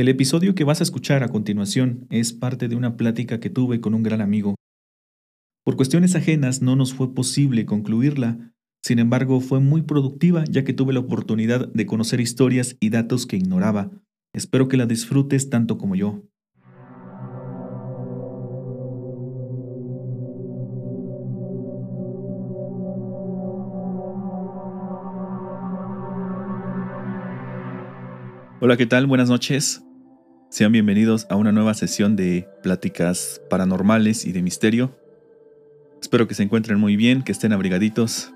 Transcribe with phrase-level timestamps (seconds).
[0.00, 3.82] El episodio que vas a escuchar a continuación es parte de una plática que tuve
[3.82, 4.54] con un gran amigo.
[5.62, 10.72] Por cuestiones ajenas no nos fue posible concluirla, sin embargo fue muy productiva ya que
[10.72, 13.90] tuve la oportunidad de conocer historias y datos que ignoraba.
[14.32, 16.22] Espero que la disfrutes tanto como yo.
[28.62, 29.06] Hola, ¿qué tal?
[29.06, 29.84] Buenas noches.
[30.50, 34.90] Sean bienvenidos a una nueva sesión de pláticas paranormales y de misterio.
[36.02, 38.32] Espero que se encuentren muy bien, que estén abrigaditos,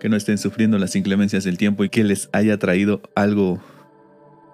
[0.00, 3.62] que no estén sufriendo las inclemencias del tiempo y que les haya traído algo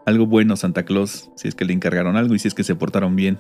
[0.05, 2.75] algo bueno Santa Claus, si es que le encargaron algo y si es que se
[2.75, 3.39] portaron bien.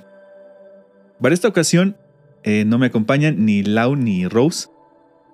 [1.20, 1.96] Para esta ocasión
[2.44, 4.68] eh, no me acompañan ni Lau ni Rose.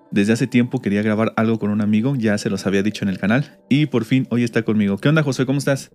[0.09, 3.09] Desde hace tiempo quería grabar algo con un amigo, ya se los había dicho en
[3.09, 4.97] el canal y por fin hoy está conmigo.
[4.97, 5.45] ¿Qué onda José?
[5.45, 5.91] ¿Cómo estás?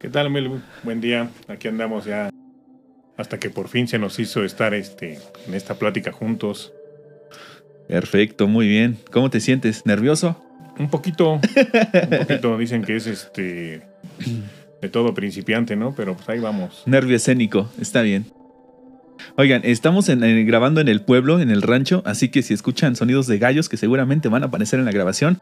[0.00, 0.62] ¿Qué tal, Mel?
[0.84, 1.28] Buen día.
[1.48, 2.30] Aquí andamos ya
[3.16, 5.18] hasta que por fin se nos hizo estar este,
[5.48, 6.72] en esta plática juntos.
[7.88, 8.96] Perfecto, muy bien.
[9.10, 9.84] ¿Cómo te sientes?
[9.86, 10.40] ¿Nervioso?
[10.78, 12.56] Un poquito, un poquito.
[12.58, 13.82] Dicen que es este
[14.80, 15.92] de todo principiante, ¿no?
[15.96, 16.84] Pero pues ahí vamos.
[16.86, 18.26] Nervio escénico, está bien.
[19.36, 23.38] Oigan, estamos grabando en el pueblo, en el rancho, así que si escuchan sonidos de
[23.38, 25.40] gallos que seguramente van a aparecer en la grabación,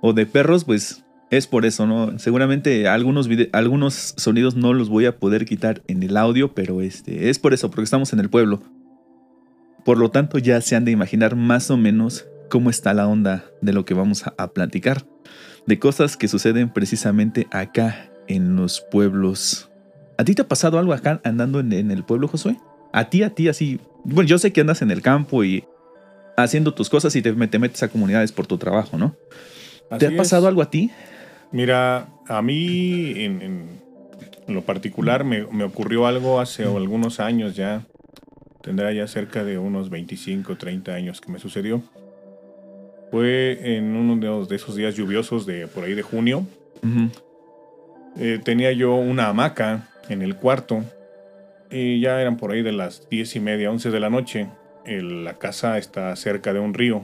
[0.00, 2.18] o de perros, pues es por eso, ¿no?
[2.18, 7.30] Seguramente algunos, algunos sonidos no los voy a poder quitar en el audio, pero este,
[7.30, 8.62] es por eso, porque estamos en el pueblo.
[9.84, 13.44] Por lo tanto, ya se han de imaginar más o menos cómo está la onda
[13.62, 15.06] de lo que vamos a, a platicar,
[15.66, 19.70] de cosas que suceden precisamente acá en los pueblos.
[20.18, 22.56] ¿A ti te ha pasado algo acá andando en, el pueblo, Josué?
[22.92, 23.80] A ti, a ti, así.
[24.04, 25.64] Bueno, yo sé que andas en el campo y
[26.36, 29.16] haciendo tus cosas y te, metes a comunidades por tu trabajo, ¿no?
[29.98, 30.90] ¿Te ha pasado algo a ti?
[31.52, 33.80] Mira, a mí en,
[34.46, 37.82] lo particular me, ocurrió algo hace algunos años ya.
[38.62, 41.82] Tendrá ya cerca de unos 25, 30 años que me sucedió.
[43.10, 46.46] Fue en uno de esos días lluviosos de por ahí de junio.
[48.16, 50.84] Eh, tenía yo una hamaca en el cuarto
[51.70, 54.48] y ya eran por ahí de las diez y media, once de la noche.
[54.86, 57.02] la casa está cerca de un río.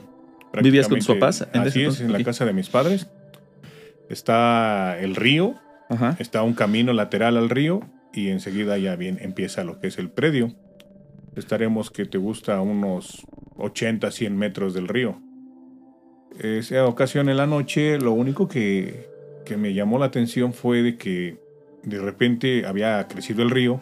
[0.62, 1.46] ¿Vivías con tus papás?
[1.52, 3.08] así es, en la casa de mis padres.
[4.08, 5.54] Está el río,
[6.18, 7.80] está un camino lateral al río
[8.12, 10.54] y enseguida ya bien empieza lo que es el predio.
[11.34, 15.20] Estaremos que te gusta unos 80, 100 metros del río.
[16.38, 20.96] Esa ocasión en la noche, lo único que que me llamó la atención fue de
[20.98, 21.40] que
[21.84, 23.80] de repente había crecido el río,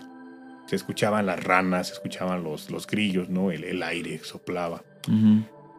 [0.66, 3.50] se escuchaban las ranas, se escuchaban los, los grillos, ¿no?
[3.50, 4.84] El, aire soplaba.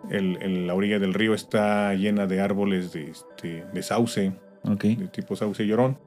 [0.10, 4.34] El, la orilla del río está llena de árboles de, este, de sauce,
[4.64, 5.98] de tipo sauce llorón.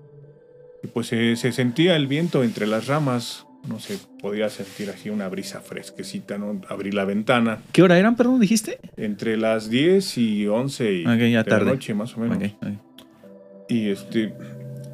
[0.83, 5.29] Y pues se, sentía el viento entre las ramas, no se podía sentir así una
[5.29, 6.61] brisa fresquecita, ¿no?
[6.69, 7.59] Abrí la ventana.
[7.73, 8.79] ¿Qué hora eran, perdón, dijiste?
[8.97, 12.39] Entre las 10 y 11 y de la noche, más o menos.
[13.69, 14.33] Y este,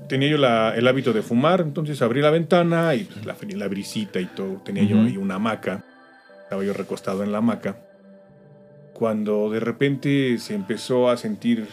[0.08, 4.20] tenía yo el hábito de fumar, entonces abrí la ventana y pues, la, la, brisita
[4.20, 4.62] y todo.
[4.64, 5.84] Tenía yo ahí una hamaca,
[6.42, 7.76] estaba yo recostado en la hamaca.
[8.94, 11.68] Cuando de repente se empezó a sentir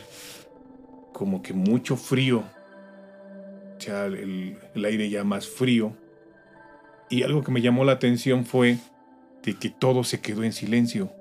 [1.14, 5.96] como que mucho frío, o sea, el, aire ya más frío.
[7.10, 8.78] Y algo que me llamó la atención fue
[9.44, 11.12] de que todo se quedó en silencio.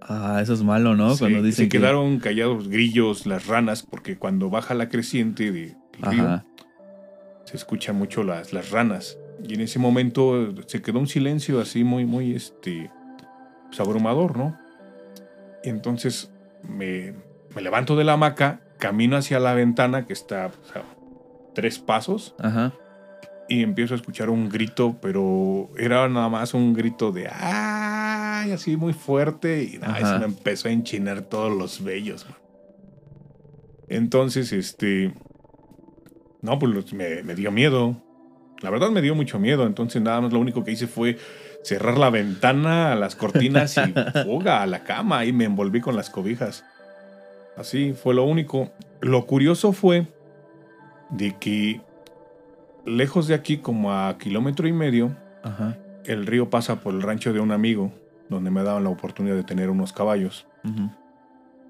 [0.00, 1.16] Ah, eso es malo, ¿no?
[1.16, 6.42] cuando dicen se quedaron callados grillos, las ranas, porque cuando baja la creciente del río,
[7.44, 9.18] se escuchan mucho las, las ranas.
[9.46, 12.90] Y en ese momento se quedó un silencio así muy, muy, este,
[13.66, 14.63] pues, abrumador, ¿no?
[15.64, 16.30] Y entonces
[16.62, 17.14] me,
[17.54, 20.52] me, levanto de la hamaca, camino hacia la ventana que está
[21.54, 22.34] tres pasos.
[22.38, 22.72] Ajá
[23.48, 28.52] y empiezo a escuchar un grito, pero era nada más un grito de ¡ay!
[28.52, 32.26] así muy fuerte y nada, me empezó a enchinar todos los vellos.
[33.88, 35.12] Entonces, este,
[36.40, 37.96] no, pues me, me, dio miedo.
[38.60, 41.18] La verdad me dio mucho miedo, entonces nada más lo único que hice fue
[41.64, 43.92] cerrar la ventana, las cortinas y
[44.24, 46.64] fuga a la cama y me envolví con las cobijas.
[47.56, 48.70] Así fue lo único.
[49.00, 50.06] Lo curioso fue
[51.10, 51.80] de que
[52.84, 55.16] lejos de aquí, como a kilómetro y medio,
[56.04, 57.92] el río pasa por el rancho de un amigo,
[58.28, 60.46] donde me daban la oportunidad de tener unos caballos.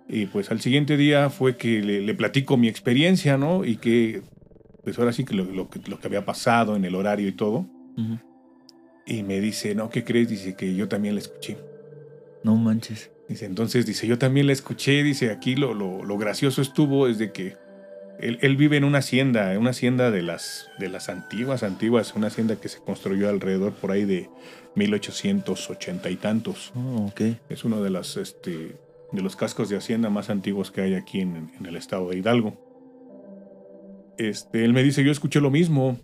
[0.08, 3.64] Y pues al siguiente día fue que le, platico mi experiencia, ¿no?
[3.64, 4.23] Y que,
[4.82, 7.67] pues ahora sí que lo, que lo, que había pasado en el horario y todo.
[9.06, 10.29] Y me dice, no, ¿qué crees?
[10.29, 11.59] Dice que yo también la escuché.
[12.43, 13.11] No manches.
[13.29, 15.03] Dice, entonces, dice, yo también la escuché.
[15.03, 17.56] Dice, aquí lo, lo, lo gracioso estuvo es de que
[18.19, 22.29] Él, vive en una hacienda, en una hacienda de las, de las antiguas, antiguas, una
[22.29, 24.31] hacienda que se construyó alrededor por ahí de
[24.75, 26.73] 1880 y tantos.
[26.75, 27.12] Oh,
[27.49, 28.77] Es uno de, las, este,
[29.12, 32.19] de los cascos de hacienda más antiguos que hay aquí en, en el estado de
[32.19, 32.57] Hidalgo.
[34.19, 35.99] Este, él me dice, yo escuché lo mismo.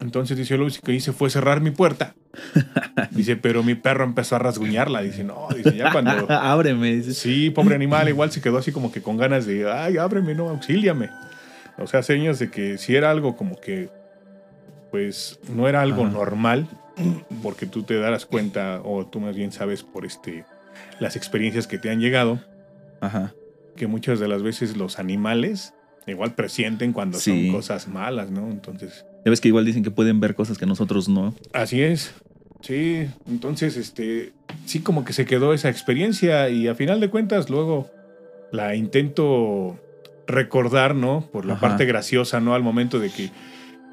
[0.00, 2.14] Entonces dice, lo que hice fue cerrar mi puerta.
[3.12, 5.00] Dice, pero mi perro empezó a rasguñarla.
[5.00, 6.10] Dice, no, dice, ya cuando...
[6.30, 7.02] ábreme.
[7.02, 10.50] Sí, pobre animal, igual se quedó así como que con ganas de, ay, ábreme, no,
[10.50, 11.08] auxíliame.
[11.78, 13.88] O sea, señas de que si era algo como que,
[14.90, 16.68] pues, no era algo normal,
[17.42, 20.44] porque tú te darás cuenta, o tú más bien sabes por este,
[21.00, 22.40] las experiencias que te han llegado,
[23.00, 23.32] Ajá.
[23.76, 25.74] que muchas de las veces los animales
[26.06, 28.50] igual presienten cuando son cosas malas, ¿no?
[28.50, 29.04] Entonces.
[29.26, 31.34] Ya ves que igual dicen que pueden ver cosas que nosotros no.
[31.52, 32.14] Así es.
[32.60, 34.32] Sí, entonces, este,
[34.66, 37.90] sí como que se quedó esa experiencia y a final de cuentas luego
[38.52, 39.80] la intento
[40.28, 41.28] recordar, ¿no?
[41.32, 42.54] Por la parte graciosa, ¿no?
[42.54, 43.30] Al momento de que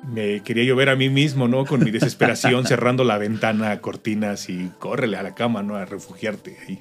[0.07, 1.65] me quería llover a mí mismo, ¿no?
[1.65, 5.77] Con mi desesperación cerrando la ventana, cortinas y córrele a la cama, ¿no?
[5.77, 6.79] A refugiarte ahí.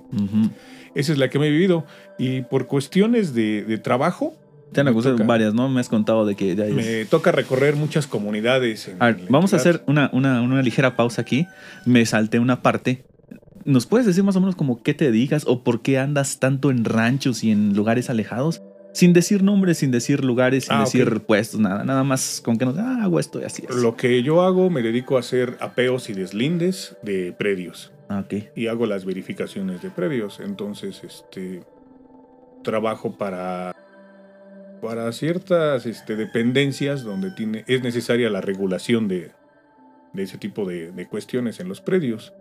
[0.95, 1.87] Esa es la que me he vivido.
[2.19, 4.37] Y por cuestiones de, de trabajo,
[4.73, 5.69] te han acusado varias, ¿no?
[5.69, 8.91] Me has contado de que ya Me toca recorrer muchas comunidades.
[9.29, 11.47] vamos a hacer una, una, ligera pausa aquí.
[11.85, 13.05] Me salté una parte.
[13.65, 16.71] ¿Nos puedes decir más o menos como qué te dedicas o por qué andas tanto
[16.71, 18.63] en ranchos y en lugares alejados?
[18.93, 21.85] Sin decir nombres, sin decir lugares, sin ah, decir puestos, nada.
[21.85, 23.75] Nada más con que nos ah, hago esto y así es.
[23.77, 27.93] Lo que yo hago, me dedico a hacer apeos y deslindes de predios.
[28.09, 28.51] Ah, ok.
[28.55, 30.41] Y hago las verificaciones de predios.
[30.41, 31.63] Entonces, este.
[32.63, 33.75] Trabajo para
[34.83, 39.31] para ciertas este, dependencias donde tiene, es necesaria la regulación de,
[40.17, 42.35] ese tipo de, cuestiones en los predios.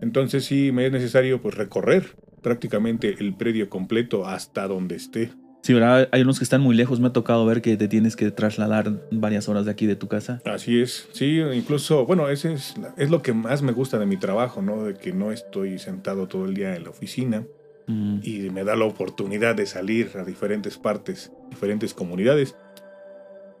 [0.00, 5.32] Entonces sí me es necesario pues recorrer prácticamente el predio completo hasta donde esté.
[5.64, 6.08] Sí, ¿verdad?
[6.12, 7.00] Hay unos que están muy lejos.
[7.00, 10.06] Me ha tocado ver que te tienes que trasladar varias horas de aquí de tu
[10.06, 10.40] casa.
[10.44, 11.08] Así es.
[11.12, 14.84] Sí, incluso, bueno, ese es, es lo que más me gusta de mi trabajo, ¿no?
[14.84, 17.44] De que no estoy sentado todo el día en la oficina
[17.88, 22.54] y me da la oportunidad de salir a diferentes partes, diferentes comunidades.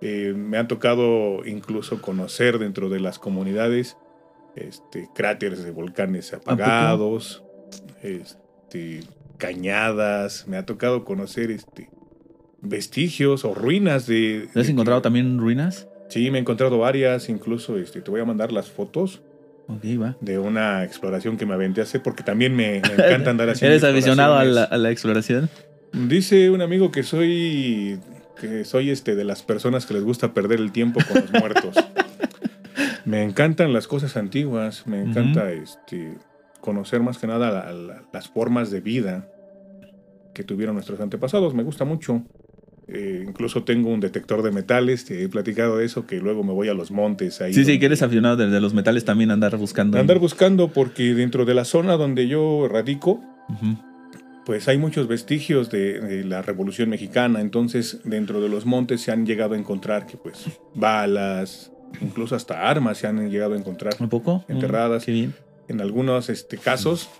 [0.02, 3.96] Eh, me ha tocado incluso conocer dentro de las comunidades
[4.54, 7.42] este, cráteres de volcanes apagados,
[8.02, 9.00] este,
[9.38, 11.90] cañadas, me ha tocado conocer este,
[12.60, 14.48] vestigios o ruinas de...
[14.54, 15.88] ¿Has encontrado también ruinas?
[16.10, 19.22] Sí, me he encontrado varias, incluso este, te voy a mandar las fotos
[20.20, 23.74] de una exploración que me aventé hace, porque también me, encanta andar haciendo.
[23.74, 25.50] ¿Eres aficionado a la, exploración?
[25.92, 28.00] Dice un amigo que soy
[28.40, 31.74] que soy este de las personas que les gusta perder el tiempo con los muertos.
[33.04, 36.16] me encantan las cosas antiguas, me encanta este,
[36.60, 37.72] conocer más que nada
[38.12, 39.28] las formas de vida
[40.34, 42.22] que tuvieron nuestros antepasados, me gusta mucho.
[42.90, 46.52] Eh, incluso tengo un detector de metales, te he platicado de eso, que luego me
[46.52, 47.40] voy a los montes.
[47.42, 49.98] Ahí sí, sí, que eres aficionado de, los metales también, andar buscando.
[49.98, 53.20] Andar buscando, porque dentro de la zona donde yo radico,
[54.46, 57.42] pues hay muchos vestigios de, la Revolución Mexicana.
[57.42, 61.70] Entonces, dentro de los montes se han llegado a encontrar que, pues, balas,
[62.00, 63.94] incluso hasta armas se han llegado a encontrar.
[64.00, 64.46] ¿Un poco?
[64.48, 65.02] Enterradas.
[65.02, 65.34] Mm, qué bien.
[65.68, 67.10] En algunos este, casos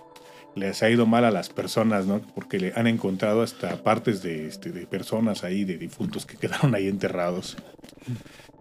[0.55, 2.21] les ha ido mal a las personas, ¿no?
[2.35, 6.75] Porque le han encontrado hasta partes de, este, de personas ahí, de difuntos que quedaron
[6.75, 7.57] ahí enterrados.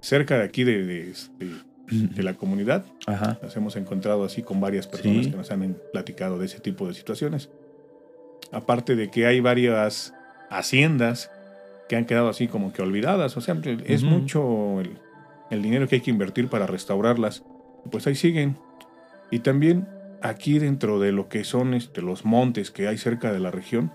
[0.00, 3.38] Cerca de aquí de, de, este, la comunidad, Ajá.
[3.43, 6.95] nos hemos encontrado así con varias personas que nos han platicado de ese tipo de
[6.95, 7.50] situaciones.
[8.52, 10.14] Aparte de que hay varias
[10.50, 11.30] haciendas
[11.88, 14.99] que han quedado así como que olvidadas, o sea, es mucho el,
[15.50, 17.42] el dinero que hay que invertir para restaurarlas.
[17.90, 18.57] Pues ahí siguen.
[19.30, 19.87] Y también
[20.22, 23.92] aquí dentro de lo que son este, los montes que hay cerca de la región,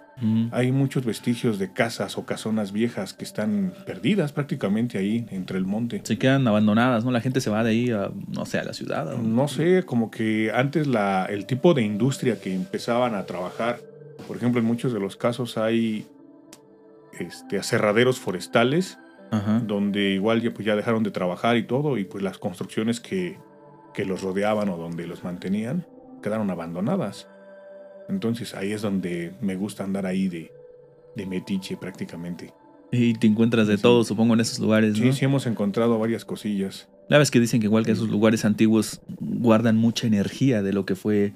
[0.51, 5.65] hay muchos vestigios de casas o casonas viejas que están perdidas prácticamente ahí entre el
[5.65, 6.01] monte.
[6.03, 7.11] Se quedan abandonadas, ¿no?
[7.11, 9.17] La gente se va de ahí a, no sé, a la ciudad.
[9.17, 13.79] No sé, como que antes la, el tipo de industria que empezaban a trabajar,
[14.27, 16.05] por ejemplo, en muchos de los casos hay
[17.19, 18.99] este, aserraderos forestales,
[19.65, 23.39] donde igual ya, pues, ya dejaron de trabajar y todo, y pues las construcciones que,
[23.91, 25.87] que los rodeaban o donde los mantenían,
[26.23, 27.27] quedaron abandonadas.
[28.09, 30.51] Entonces ahí es donde me gusta andar ahí de,
[31.15, 32.51] de metiche prácticamente.
[32.91, 34.97] Y te encuentras de todo, supongo, en esos lugares.
[34.97, 36.87] Sí, sí, hemos encontrado varias cosillas.
[37.09, 40.85] La vez que dicen que igual que esos lugares antiguos guardan mucha energía de lo
[40.85, 41.33] que fue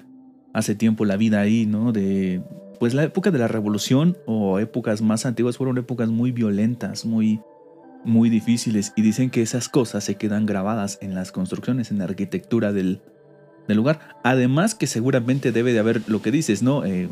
[0.52, 1.92] hace tiempo la vida ahí, ¿no?
[1.92, 2.42] De
[2.78, 7.40] pues la época de la revolución o épocas más antiguas fueron épocas muy violentas, muy
[8.04, 12.04] muy difíciles y dicen que esas cosas se quedan grabadas en las construcciones, en la
[12.04, 13.02] arquitectura del,
[13.68, 14.00] del lugar.
[14.24, 16.84] Además que seguramente debe de haber lo que dices, ¿no?
[16.84, 17.08] Eh,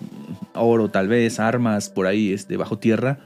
[0.55, 3.19] oro tal vez, armas por ahí este, bajo tierra.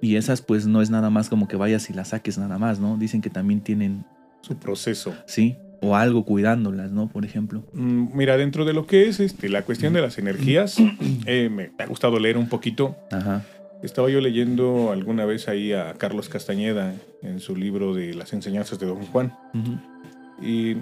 [0.00, 2.78] Y esas pues no es nada más como que vayas y las saques nada más,
[2.78, 2.96] ¿no?
[2.96, 4.04] Dicen que también tienen...
[4.42, 5.12] Su proceso.
[5.26, 7.08] Sí, o algo cuidándolas, ¿no?
[7.08, 7.64] Por ejemplo.
[7.72, 10.76] Mm, mira, dentro de lo que es este, la cuestión de las energías,
[11.26, 12.96] eh, me ha gustado leer un poquito.
[13.10, 13.44] Ajá.
[13.82, 18.80] Estaba yo leyendo alguna vez ahí a Carlos Castañeda en su libro de las enseñanzas
[18.80, 19.32] de Don Juan.
[20.42, 20.78] Y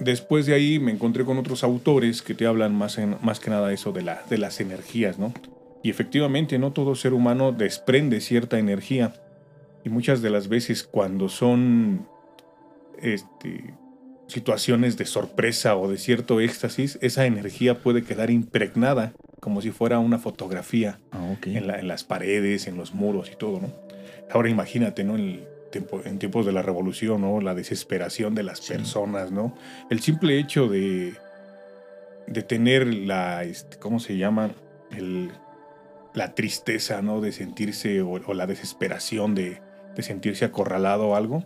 [0.00, 3.50] después de ahí me encontré con otros autores que te hablan más, en, más que
[3.50, 5.32] nada eso de, la, de las energías, ¿no?
[5.82, 9.14] Y efectivamente, no todo ser humano desprende cierta energía.
[9.84, 12.06] Y muchas de las veces cuando son
[13.00, 13.74] este,
[14.26, 19.98] situaciones de sorpresa o de cierto éxtasis, esa energía puede quedar impregnada como si fuera
[19.98, 23.72] una fotografía ah, en, las paredes, en los muros y todo, ¿no?
[24.30, 25.16] Ahora imagínate, ¿no?
[25.72, 27.40] En, en tiempos de la revolución, ¿no?
[27.40, 29.54] La desesperación de las personas, ¿no?
[29.90, 31.14] El simple hecho de,
[32.26, 34.50] de tener la, este, ¿cómo se llama?
[34.90, 35.30] El,
[36.14, 37.20] la tristeza, ¿no?
[37.20, 39.60] De sentirse, o, la desesperación de,
[39.94, 41.44] de, sentirse acorralado o algo,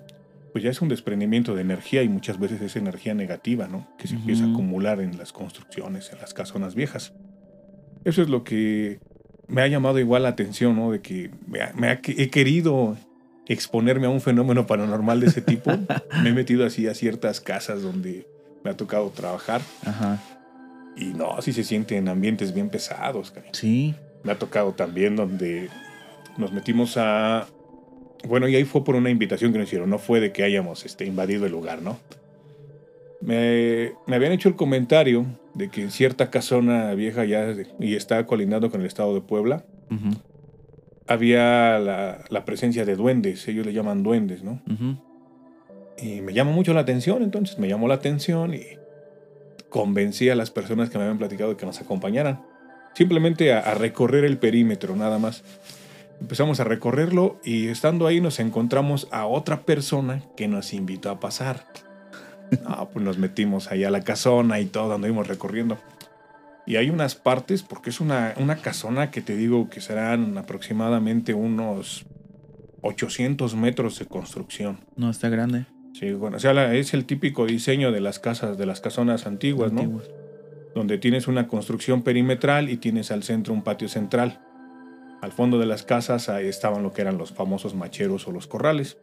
[0.53, 3.89] pues ya es un desprendimiento de energía y muchas veces es energía negativa, ¿no?
[3.99, 7.13] Que se empieza a acumular en las construcciones, en las casonas viejas.
[8.05, 9.01] Eso es lo que
[9.49, 10.93] me ha llamado igual la atención, ¿no?
[10.93, 12.97] De que me, he querido
[13.47, 15.71] exponerme a un fenómeno paranormal de ese tipo.
[16.23, 18.27] me he metido así a ciertas casas donde
[18.65, 19.61] me ha tocado trabajar.
[19.85, 20.23] Ajá.
[20.97, 23.31] Y no, así se sienten ambientes bien pesados.
[23.31, 23.53] Cariño.
[23.55, 25.69] Sí me ha tocado también donde
[26.37, 27.47] nos metimos a...
[28.27, 30.85] Bueno, y ahí fue por una invitación que nos hicieron, no fue de que hayamos
[30.87, 31.99] este, invadido el lugar, ¿no?
[33.21, 38.71] Me, habían hecho el comentario de que en cierta casona vieja ya y está colindando
[38.71, 39.65] con el estado de Puebla,
[41.07, 44.61] había la, presencia de duendes, ellos le llaman duendes, ¿no?
[45.99, 48.63] Y me llamó mucho la atención, entonces me llamó la atención y
[49.69, 52.41] convencí a las personas que me habían platicado de que nos acompañaran
[52.95, 55.43] simplemente a, recorrer el perímetro, nada más.
[56.21, 61.21] Empezamos a recorrerlo y estando ahí nos encontramos a otra persona que nos invitó a
[61.21, 61.67] pasar.
[62.67, 65.77] Ah, pues nos metimos ahí a la casona y todo, anduvimos recorriendo.
[66.67, 71.35] Y hay unas partes, porque es una, una casona que te digo que serán aproximadamente
[71.35, 72.07] unos
[72.81, 74.81] 800 metros de construcción.
[74.97, 75.67] No, está grande.
[75.93, 79.71] Sí, bueno, o sea, es el típico diseño de las casas, de las casonas antiguas,
[79.71, 80.09] antiguas.
[80.09, 80.25] ¿no?
[80.75, 84.41] donde tienes una construcción perimetral y tienes al centro un patio central.
[85.23, 88.47] Al fondo de las casas ahí estaban lo que eran los famosos macheros o los
[88.47, 88.99] corrales.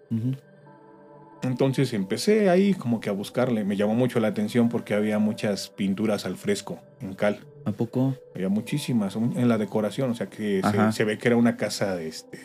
[1.43, 3.63] Entonces empecé ahí como que a buscarle.
[3.63, 7.39] Me llamó mucho la atención porque había muchas pinturas al fresco en cal.
[7.65, 8.15] ¿A poco?
[8.35, 12.07] Había muchísimas en la decoración, o sea que se, ve que era una casa de
[12.07, 12.39] este.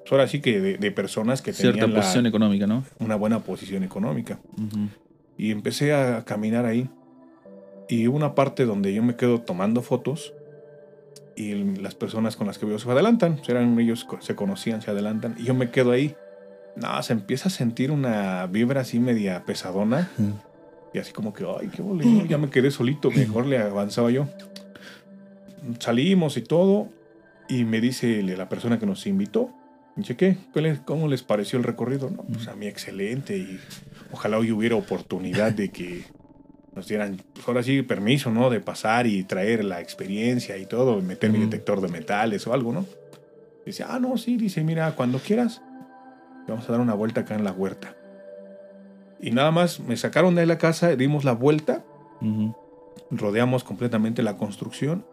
[0.00, 1.74] Pues ahora sí que de, personas que tenían.
[1.74, 2.84] Cierta posición económica, ¿no?
[2.98, 4.38] Una buena posición económica.
[5.36, 6.88] Y empecé a caminar ahí
[7.88, 10.32] y una parte donde yo me quedo tomando fotos
[11.36, 15.34] y las personas con las que veo se adelantan, eran ellos se conocían, se adelantan
[15.38, 16.14] y yo me quedo ahí.
[16.76, 20.10] No, se empieza a sentir una vibra así media pesadona
[20.94, 24.28] y así como que, ay, qué bolero, ya me quedé solito, mejor le avanzaba yo.
[25.78, 26.88] Salimos y todo
[27.48, 29.50] y me dice la persona que nos invitó,
[30.16, 30.36] ¿qué?
[30.84, 32.10] ¿Cómo les pareció el recorrido?
[32.10, 33.60] No, pues a mí excelente y
[34.12, 36.04] ojalá hoy hubiera oportunidad de que
[36.74, 38.48] nos dieran, pues ahora sí, permiso, ¿no?
[38.48, 42.72] De pasar y traer la experiencia y todo, meter mi detector de metales o algo,
[42.72, 42.86] ¿no?
[43.66, 45.60] Dice, ah, no, sí, dice, mira, cuando quieras,
[46.50, 47.96] vamos a dar una vuelta acá en la huerta.
[49.20, 51.84] Y nada más me sacaron de la casa, dimos la vuelta,
[53.10, 55.04] rodeamos completamente la construcción.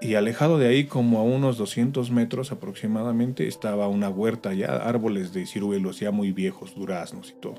[0.00, 5.32] Y alejado de ahí como a unos 200 metros aproximadamente estaba una huerta ya, árboles
[5.32, 7.54] de ciruelos ya muy viejos, duraznos y todo.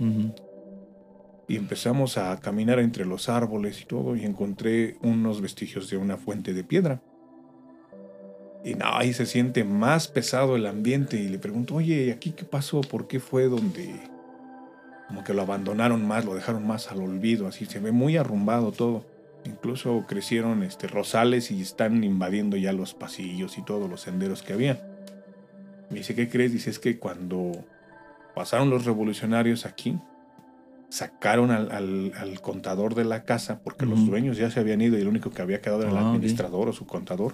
[1.47, 6.17] Y empezamos a caminar entre los árboles y todo y encontré unos vestigios de una
[6.17, 7.01] fuente de piedra.
[8.63, 12.43] Y no, ahí se siente más pesado el ambiente y le pregunto, oye, ¿aquí qué
[12.43, 12.81] pasó?
[12.81, 13.93] ¿Por qué fue donde
[15.07, 17.47] como que lo abandonaron más, lo dejaron más al olvido?
[17.47, 19.05] Así se ve muy arrumbado todo.
[19.45, 24.53] Incluso crecieron este, rosales y están invadiendo ya los pasillos y todos los senderos que
[24.53, 24.81] había.
[25.89, 26.51] Me dice, ¿qué crees?
[26.51, 27.51] Dice, es que cuando
[28.35, 29.97] pasaron los revolucionarios aquí,
[30.89, 35.07] sacaron al, contador de la casa porque los dueños ya se habían ido y el
[35.07, 37.33] único que había quedado era el ah, administrador o su contador.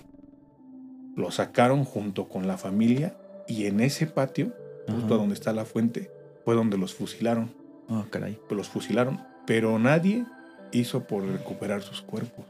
[1.16, 3.16] Lo sacaron junto con la familia
[3.48, 4.54] y en ese patio,
[4.88, 6.12] justo donde está la fuente,
[6.44, 7.54] fue donde los fusilaron.
[7.90, 8.40] Ah, caray.
[8.48, 10.26] Pues los fusilaron, pero nadie
[10.72, 12.46] hizo por recuperar sus cuerpos.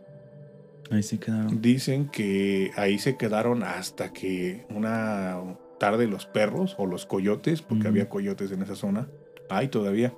[0.91, 1.61] Ahí se quedaron.
[1.61, 7.87] Dicen que ahí se quedaron hasta que una tarde los perros o los coyotes, porque
[7.87, 9.07] había coyotes en esa zona,
[9.49, 10.13] hay todavía,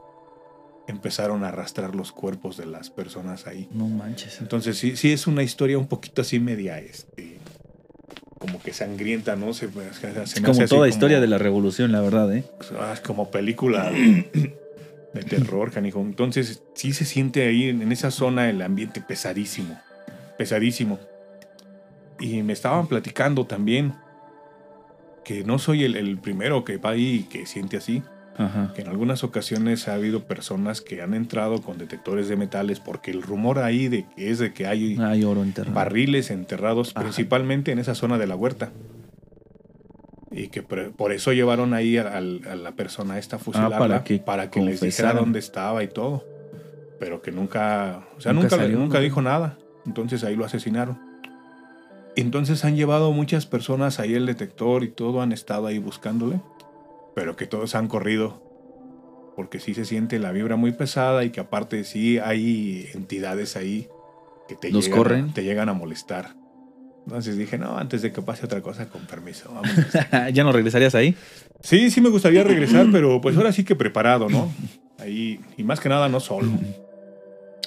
[0.87, 3.67] empezaron a arrastrar los cuerpos de las personas ahí.
[3.71, 4.41] No manches.
[4.41, 7.34] Entonces sí, sí es una historia un poquito así media, este,
[8.45, 9.53] como que sangrienta, ¿no?
[9.53, 9.69] Se,
[10.43, 12.43] como toda historia de la revolución, la verdad, ¿eh?
[12.79, 13.91] Ah, como película
[15.13, 15.99] de terror, canijo.
[16.01, 19.81] Entonces, sí se siente ahí en esa zona el ambiente pesadísimo,
[20.37, 20.99] pesadísimo.
[22.19, 23.95] Y me estaban platicando también
[25.23, 28.03] que no soy el, primero que va ahí y que siente así.
[28.75, 33.11] Que en algunas ocasiones ha habido personas que han entrado con detectores de metales porque
[33.11, 38.17] el rumor ahí de es de que hay, oro barriles enterrados principalmente en esa zona
[38.17, 38.71] de la huerta.
[40.31, 44.49] Y que por eso llevaron ahí a, la persona esta fusilada ah, para que, para
[44.49, 46.25] que les dijera dónde estaba y todo.
[46.99, 49.57] Pero que nunca, o sea, nunca, nunca dijo nada.
[49.85, 50.99] Entonces ahí lo asesinaron.
[52.17, 56.39] Entonces han llevado muchas personas ahí el detector y todo, han estado ahí buscándole,
[57.15, 58.43] pero que todos han corrido
[59.35, 63.87] porque sí se siente la vibra muy pesada y que aparte sí hay entidades ahí
[64.47, 65.33] que te, llegan, corren.
[65.33, 66.35] te llegan a molestar.
[67.05, 69.51] Entonces dije, no, antes de que pase otra cosa, con permiso.
[70.33, 71.15] ¿Ya no regresarías ahí?
[71.61, 74.51] Sí, sí me gustaría regresar, pero pues ahora sí que preparado, ¿no?
[74.97, 76.49] Ahí, y más que nada no solo.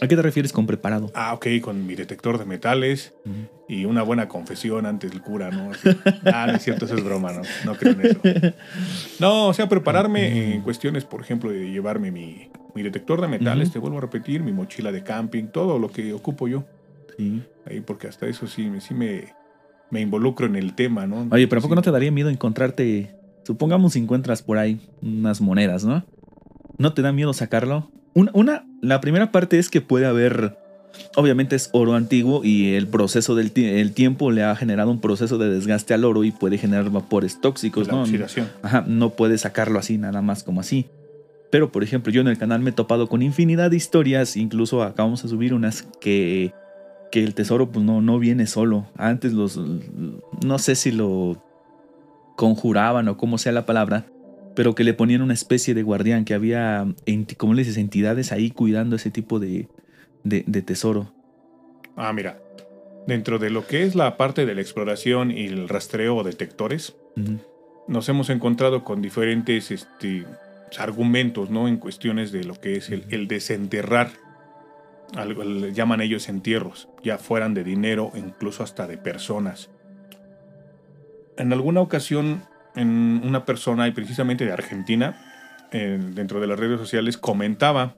[0.01, 1.11] ¿A qué te refieres con preparado?
[1.15, 3.15] Ah, ok, con mi detector de metales
[3.69, 5.73] y una buena confesión antes del cura, ¿no?
[6.33, 7.43] ah, no es cierto, eso es broma, ¿no?
[7.65, 8.21] No creo en eso.
[9.21, 13.81] No, o sea, prepararme en cuestiones, por ejemplo, de llevarme mi, detector de metales, te
[13.81, 16.65] vuelvo a repetir, mi mochila de camping, todo lo que ocupo yo.
[17.17, 17.43] Sí.
[17.67, 19.35] Ahí, porque hasta eso sí, sí me,
[19.91, 21.27] me involucro en el tema, ¿no?
[21.31, 25.85] Oye, pero ¿a poco no te daría miedo encontrarte, supongamos encuentras por ahí unas monedas,
[25.85, 26.05] ¿no?
[26.77, 27.91] ¿No te da miedo sacarlo?
[28.15, 30.57] Una, la primera parte es que puede haber,
[31.15, 35.39] obviamente es oro antiguo y el proceso del el tiempo le ha generado un proceso
[35.39, 38.05] de desgaste al oro y puede generar vapores tóxicos, ¿no?
[38.63, 40.87] Ajá, no puede sacarlo así, nada más como así.
[41.51, 44.83] Pero, por ejemplo, yo en el canal me he topado con infinidad de historias, incluso
[44.83, 46.53] acabamos de subir unas que,
[47.11, 48.87] que el tesoro pues no, no viene solo.
[48.97, 49.59] Antes los,
[50.45, 51.43] no sé si lo
[52.37, 54.05] conjuraban o como sea la palabra,
[54.55, 56.87] pero que le ponían una especie de guardián, que había,
[57.37, 59.69] como le dices, entidades ahí cuidando ese tipo de,
[60.65, 61.13] tesoro.
[61.97, 62.41] Ah, mira,
[63.07, 66.97] dentro de lo que es la parte de la exploración y el rastreo de detectores,
[67.87, 70.27] nos hemos encontrado con diferentes este,
[70.79, 71.69] argumentos, ¿no?
[71.69, 74.11] En cuestiones de lo que es el, desenterrar,
[75.17, 79.71] algo, llaman ellos entierros, ya fueran de dinero, incluso hasta de personas.
[81.37, 82.43] En alguna ocasión
[82.75, 85.17] en una persona, y precisamente de Argentina,
[85.71, 87.95] dentro de las redes sociales, comentaba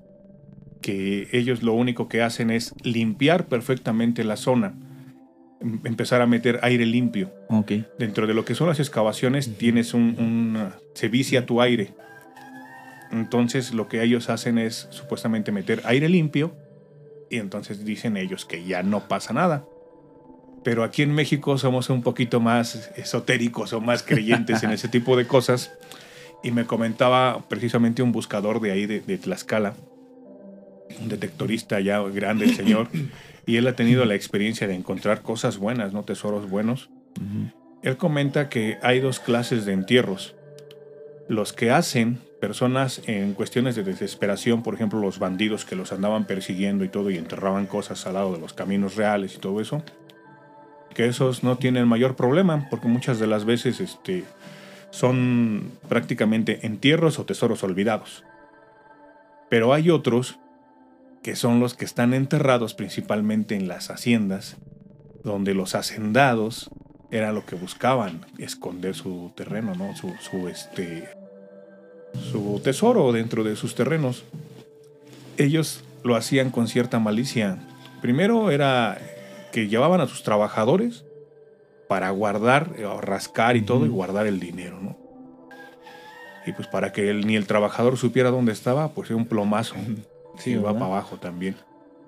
[0.80, 4.74] que ellos lo único que hacen es limpiar perfectamente la zona,
[5.60, 7.32] em, empezar a meter aire limpio.
[7.48, 7.86] Okay.
[7.98, 11.92] Dentro de lo que son las excavaciones tienes un, se vicia tu aire.
[13.12, 16.54] Entonces lo que ellos hacen es supuestamente meter aire limpio
[17.28, 19.64] y entonces dicen ellos que ya no pasa nada
[20.62, 25.16] pero aquí en México somos un poquito más esotéricos o más creyentes en ese tipo
[25.16, 25.72] de cosas.
[26.42, 29.74] Y me comentaba precisamente un buscador de ahí, de, Tlaxcala,
[31.00, 32.88] un detectorista ya grande el señor,
[33.46, 36.90] y él ha tenido la experiencia de encontrar cosas buenas, no tesoros buenos.
[37.82, 40.34] Él comenta que hay dos clases de entierros.
[41.28, 46.26] Los que hacen personas en cuestiones de desesperación, por ejemplo, los bandidos que los andaban
[46.26, 49.82] persiguiendo y todo y enterraban cosas al lado de los caminos reales y todo eso
[50.94, 54.24] que esos no tienen mayor problema, porque muchas de las veces este,
[54.90, 58.24] son prácticamente entierros o tesoros olvidados.
[59.48, 60.38] Pero hay otros
[61.22, 64.56] que son los que están enterrados principalmente en las haciendas,
[65.22, 66.70] donde los hacendados
[67.10, 69.94] era lo que buscaban, esconder su terreno, ¿no?
[69.96, 71.08] Su, su, este,
[72.30, 74.24] su tesoro dentro de sus terrenos.
[75.36, 77.58] Ellos lo hacían con cierta malicia.
[78.00, 78.98] Primero era
[79.50, 81.04] que llevaban a sus trabajadores
[81.88, 84.96] para guardar, eh, rascar y todo, y guardar el dinero, ¿no?
[86.46, 89.74] Y pues para que ni el trabajador supiera dónde estaba, pues era un plomazo.
[90.38, 91.56] Sí, iba para abajo también.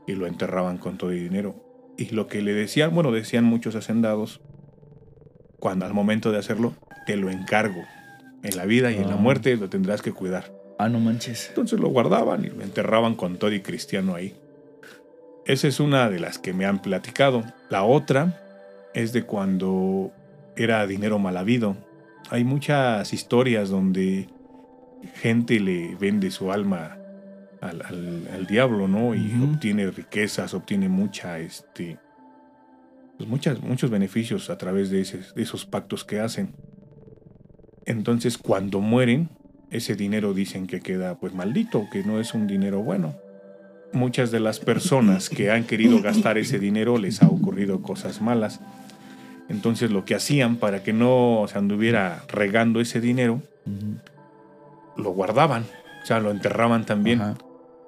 [0.07, 1.55] Y lo enterraban con todo el dinero.
[1.99, 4.41] Y lo que le decían, bueno, decían muchos hacendados,
[5.59, 6.75] cuando al momento de hacerlo,
[7.07, 7.83] te lo encargo.
[8.43, 9.19] En la vida y en la ah.
[9.19, 10.53] muerte lo tendrás que cuidar.
[10.79, 11.49] Ah, no manches.
[11.51, 14.35] Entonces lo guardaban y lo enterraban con todo y cristiano ahí.
[15.45, 17.43] Esa es una de las que me han platicado.
[17.69, 18.41] La otra
[18.95, 20.13] es de cuando
[20.57, 21.77] era dinero mal habido.
[22.31, 24.29] Hay muchas historias donde
[25.15, 26.97] gente le vende su alma
[27.61, 29.17] al, diablo, ¿no?
[29.17, 31.99] Y obtiene riquezas, obtiene mucha, este,
[33.17, 36.55] pues muchas, muchos beneficios a través de, de esos pactos que hacen.
[37.85, 39.29] Entonces, cuando mueren,
[39.71, 43.22] ese dinero dicen que queda pues maldito, que no es un dinero bueno
[43.93, 48.61] muchas de las personas que han querido gastar ese dinero les ha ocurrido cosas malas.
[49.49, 53.43] Entonces lo que hacían para que no se anduviera regando ese dinero,
[54.97, 55.65] lo guardaban,
[56.03, 57.21] o sea, lo enterraban también.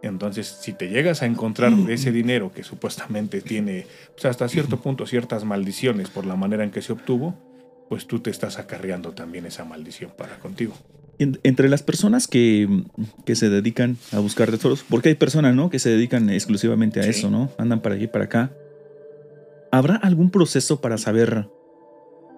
[0.02, 5.06] Entonces, si te llegas a encontrar ese dinero que supuestamente tiene, pues hasta cierto punto,
[5.06, 7.34] ciertas maldiciones por la manera en que se obtuvo,
[7.88, 10.74] pues tú te estás acarreando también esa maldición para contigo.
[11.18, 12.68] Entre las personas que,
[13.32, 15.70] se dedican a buscar tesoros, porque hay personas, ¿no?
[15.70, 17.50] Que se dedican exclusivamente a eso, ¿no?
[17.58, 18.52] Andan para y para acá.
[19.70, 21.48] ¿Habrá algún proceso para saber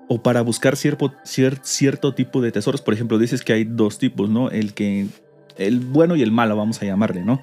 [0.08, 2.80] o para buscar cierto, cierto tipo de tesoros?
[2.80, 4.50] Por ejemplo, dices que hay dos tipos, ¿no?
[4.50, 5.06] El que
[5.56, 7.42] el bueno y el malo, vamos a llamarle, ¿no?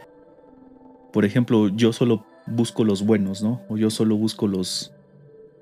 [1.11, 3.61] Por ejemplo, yo solo busco los buenos, ¿no?
[3.69, 4.93] O yo solo busco los,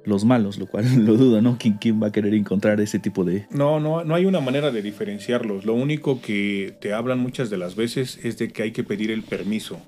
[0.06, 1.58] los malos, lo cual lo dudo, ¿no?
[1.60, 3.48] ¿Quién, ¿Quién, va a querer encontrar ese tipo de...?
[3.52, 5.66] No, no, no hay una manera de diferenciarlos.
[5.66, 9.12] Lo único que te hablan muchas de las veces es de que hay que pedir
[9.12, 9.80] el permiso.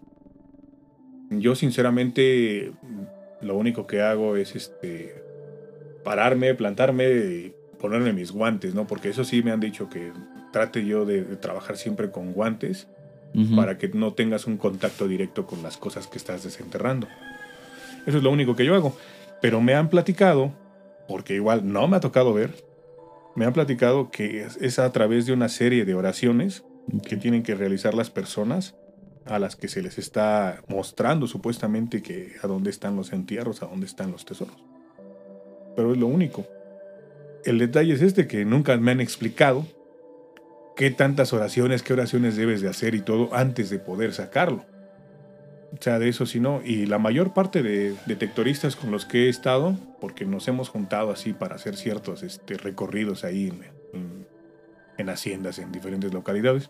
[1.29, 2.71] Yo sinceramente
[3.41, 5.15] lo único que hago es este
[6.03, 8.87] pararme, plantarme y ponerme mis guantes, ¿no?
[8.87, 10.11] Porque eso sí me han dicho que
[10.51, 12.87] trate yo de trabajar siempre con guantes
[13.55, 17.07] para que no tengas un contacto directo con las cosas que estás desenterrando.
[18.05, 18.95] Eso es lo único que yo hago.
[19.43, 20.53] Pero me han platicado,
[21.05, 22.63] porque igual no me ha tocado ver,
[23.35, 26.63] me han platicado que es, a través de una serie de oraciones
[27.05, 28.73] que tienen que realizar las personas
[29.25, 33.65] a las que se les está mostrando supuestamente que a dónde están los entierros, a
[33.65, 34.63] dónde están los tesoros.
[35.75, 36.47] Pero es lo único.
[37.43, 39.67] El detalle es este que nunca me han explicado
[40.77, 44.63] qué tantas oraciones, qué oraciones debes de hacer y todo antes de poder sacarlo.
[45.73, 46.61] O sea, de eso sí no.
[46.63, 51.11] Y la mayor parte de detectoristas con los que he estado, porque nos hemos juntado
[51.11, 53.51] así para hacer ciertos este, recorridos ahí
[54.97, 56.69] en, haciendas, en diferentes localidades,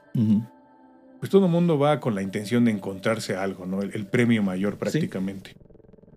[1.19, 3.81] pues todo el mundo va con la intención de encontrarse algo, ¿no?
[3.81, 5.55] El, premio mayor prácticamente.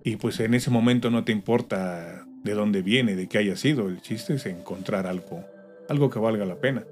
[0.03, 3.89] Y pues en ese momento no te importa de dónde viene, de qué haya sido.
[3.89, 5.45] El chiste es encontrar algo,
[5.89, 6.85] algo que valga la pena.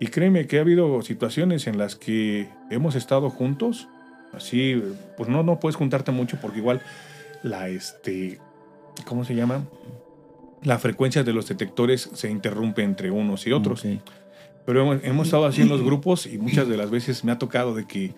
[0.00, 3.88] Y créeme que ha habido situaciones en las que hemos estado juntos,
[4.36, 4.82] así,
[5.16, 6.80] pues no, no puedes juntarte mucho porque igual
[7.42, 8.38] la, este,
[9.06, 9.64] ¿cómo se llama?
[10.62, 13.84] La frecuencia de los detectores se interrumpe entre unos y otros.
[14.64, 17.38] Pero hemos, hemos estado así en los grupos y muchas de las veces me ha
[17.38, 18.14] tocado de que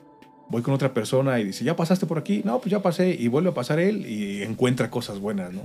[0.48, 2.42] voy con otra persona y dice, ¿ya pasaste por aquí?
[2.44, 3.10] No, pues ya pasé.
[3.18, 5.62] Y vuelve a pasar él y encuentra cosas buenas, ¿no?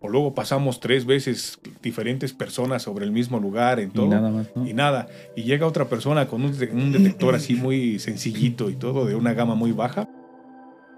[0.00, 4.06] O luego pasamos tres veces diferentes personas sobre el mismo lugar en todo.
[4.06, 5.08] Y nada más, Y nada.
[5.36, 9.54] Y llega otra persona con un, detector así muy sencillito y todo, de una gama
[9.54, 10.08] muy baja.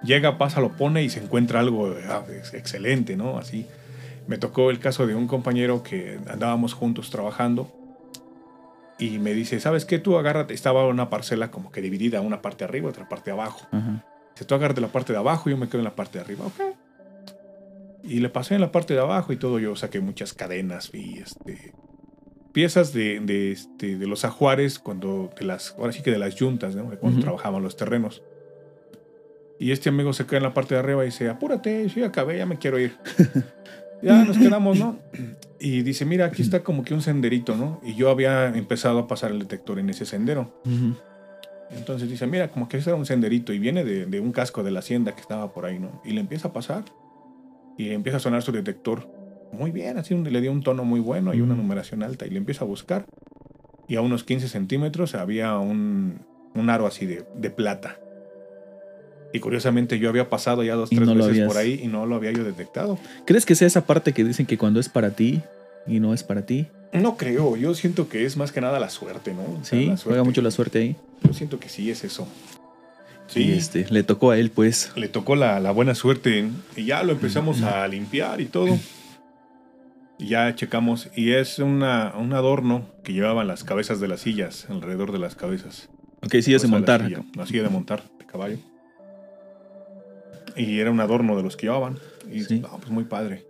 [0.03, 3.39] Llega, pasa, lo pone y se encuentra algo ah, excelente, ¿no?
[3.39, 3.67] Así.
[4.27, 7.84] Me tocó el caso de un compañero que andábamos juntos trabajando
[8.99, 9.99] y me dice, ¿sabes qué?
[9.99, 10.55] Tú agárrate.
[10.55, 13.67] Estaba una parcela como que dividida, una parte arriba, otra parte abajo.
[14.35, 16.47] Si tú agárrate la parte de abajo, yo me quedo en la parte de arriba.
[16.47, 16.61] Ok.
[18.03, 19.59] Y le pasé en la parte de abajo y todo.
[19.59, 21.73] Yo saqué muchas cadenas y este,
[22.53, 26.37] piezas de, de, este, de los ajuares, cuando de las, ahora sí que de las
[26.37, 26.89] yuntas, ¿no?
[26.99, 28.23] cuando trabajaban los terrenos.
[29.59, 32.07] Y este amigo se queda en la parte de arriba y dice, apúrate, yo ya
[32.07, 32.97] acabé, ya me quiero ir.
[34.05, 34.99] ya nos quedamos, ¿no?
[35.65, 37.81] y dice, mira, aquí está como que un senderito, ¿no?
[37.83, 40.53] Y yo había empezado a pasar el detector en ese sendero.
[41.71, 44.71] Entonces dice, mira, como que ese era un senderito y viene de, un casco de
[44.71, 46.03] la hacienda que estaba por ahí, ¿no?
[46.05, 46.85] Y le empieza a pasar
[47.79, 49.09] y empieza a sonar su detector.
[49.53, 52.37] Muy bien, así le dio un tono muy bueno y una numeración alta y le
[52.37, 53.07] empieza a buscar.
[53.89, 57.99] Y a unos 15 centímetros había un, un aro así de, de plata.
[59.35, 62.31] Y curiosamente yo había pasado ya dos, tres veces por ahí y no lo había
[62.31, 63.01] yo detectado.
[63.25, 65.43] ¿Crees que sea esa parte que dicen que cuando es para ti
[65.89, 66.69] y no es para ti?
[66.93, 69.59] No creo, yo siento que es más que nada la suerte, ¿no?
[69.65, 70.97] sí, juega mucho la suerte ahí.
[71.25, 72.29] Yo siento que sí es eso.
[73.27, 73.51] Sí.
[73.51, 74.93] este, le tocó a él, pues.
[74.95, 78.79] Le tocó la, buena suerte y ya lo empezamos a limpiar y todo.
[80.17, 81.09] Y ya checamos.
[81.17, 85.35] Y es una, un adorno que llevaban las cabezas de las sillas, alrededor de las
[85.35, 85.89] cabezas.
[86.23, 87.11] Ok, sillas de montar.
[87.35, 88.59] La silla, de montar, de caballo.
[90.57, 91.99] Y era un adorno de los que llevaban.
[92.31, 92.63] Y sí.
[92.71, 93.47] pues muy padre.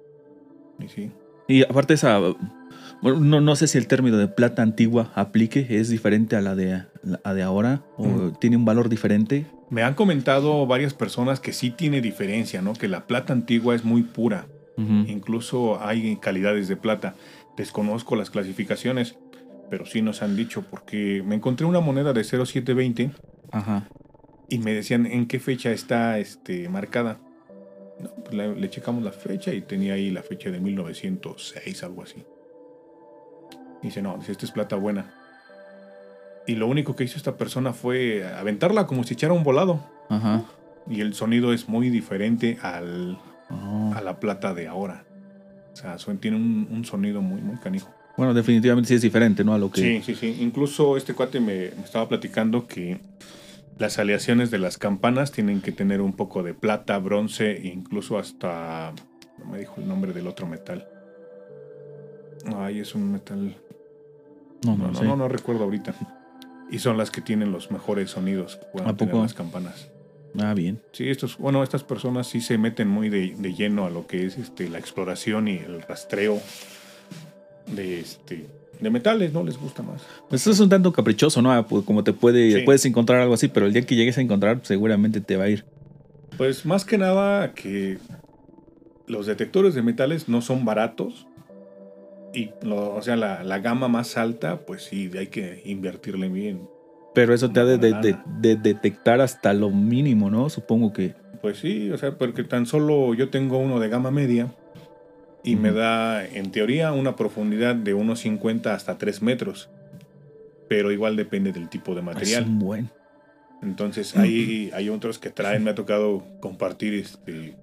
[0.78, 1.10] Y sí.
[1.46, 2.20] Y aparte esa,
[3.02, 6.82] no, no sé si el término de plata antigua aplique, es diferente a la de,
[7.02, 9.46] de ahora o tiene un valor diferente.
[9.70, 12.72] Me han comentado varias personas que sí tiene diferencia, ¿no?
[12.72, 14.46] Que la plata antigua es muy pura.
[14.76, 17.14] Incluso hay calidades de plata.
[17.56, 19.16] Desconozco las clasificaciones,
[19.70, 23.12] pero sí nos han dicho porque me encontré una moneda de 0720
[23.52, 23.88] Ajá.
[24.54, 27.18] Y me decían en qué fecha está este, marcada.
[28.24, 32.22] Pues le, checamos la fecha y tenía ahí la fecha de 1906, algo así.
[33.82, 35.12] dice, no, dice, esta es plata buena.
[36.46, 39.84] Y lo único que hizo esta persona fue aventarla como si echara un volado.
[40.08, 40.44] Ajá.
[40.88, 43.18] Y el sonido es muy diferente al,
[43.50, 43.92] oh.
[43.92, 45.04] a la plata de ahora.
[45.72, 47.92] O sea, tiene un, sonido muy, muy canijo.
[48.16, 49.52] Bueno, definitivamente sí es diferente, ¿no?
[49.52, 49.80] A lo que...
[49.80, 50.36] Sí, sí, sí.
[50.40, 53.00] Incluso este cuate me, estaba platicando que
[53.78, 58.18] las aleaciones de las campanas tienen que tener un poco de plata, bronce e incluso
[58.18, 58.92] hasta...
[59.38, 60.88] No me dijo el nombre del otro metal.
[62.56, 63.56] Ay, es un metal...
[64.64, 65.94] No, no, no, no, no, recuerdo ahorita.
[66.70, 69.90] Y son las que tienen los mejores sonidos puedan tener las campanas.
[70.40, 70.82] Ah, bien.
[70.92, 74.38] Sí, estos, bueno, estas personas sí se meten muy de, lleno a lo que es
[74.38, 76.40] este, la exploración y el rastreo
[77.66, 79.42] de este de metales, ¿no?
[79.42, 80.02] Les gusta más.
[80.28, 81.66] Pues eso es un tanto caprichoso, ¿no?
[81.66, 84.60] Pues como te puede, puedes encontrar algo así, pero el día que llegues a encontrar,
[84.62, 85.64] seguramente te va a ir.
[86.36, 87.98] Pues más que nada que
[89.06, 91.26] los detectores de metales no son baratos.
[92.32, 96.68] Y, o sea, la, la, gama más alta, pues sí, hay que invertirle bien.
[97.14, 100.50] Pero eso te ha de, de, detectar hasta lo mínimo, ¿no?
[100.50, 101.14] Supongo que.
[101.40, 104.52] Pues sí, o sea, porque tan solo yo tengo uno de gama media
[105.44, 109.68] y me da, en teoría, una profundidad de unos 50 hasta 3 metros.
[110.68, 112.44] Pero igual depende del tipo de material.
[112.44, 112.90] Es buen.
[113.62, 117.56] Entonces, hay, hay otros que traen, me ha tocado compartir este,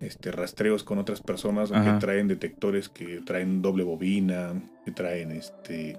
[0.00, 4.52] este rastreos con otras personas que traen detectores que traen doble bobina,
[4.84, 5.98] que traen este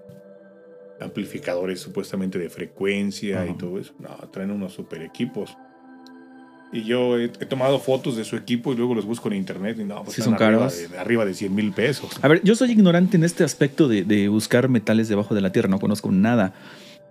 [0.99, 3.93] amplificadores supuestamente de frecuencia y todo eso.
[3.99, 5.57] No, traen unos super equipos.
[6.73, 9.83] Y yo he, tomado fotos de su equipo y luego los busco en internet y
[9.83, 10.73] no, pues son caros.
[10.73, 12.09] Arriba de, arriba de 100 mil pesos.
[12.23, 15.69] A ver, yo soy ignorante en este aspecto de, buscar metales debajo de la tierra,
[15.69, 16.53] no conozco nada.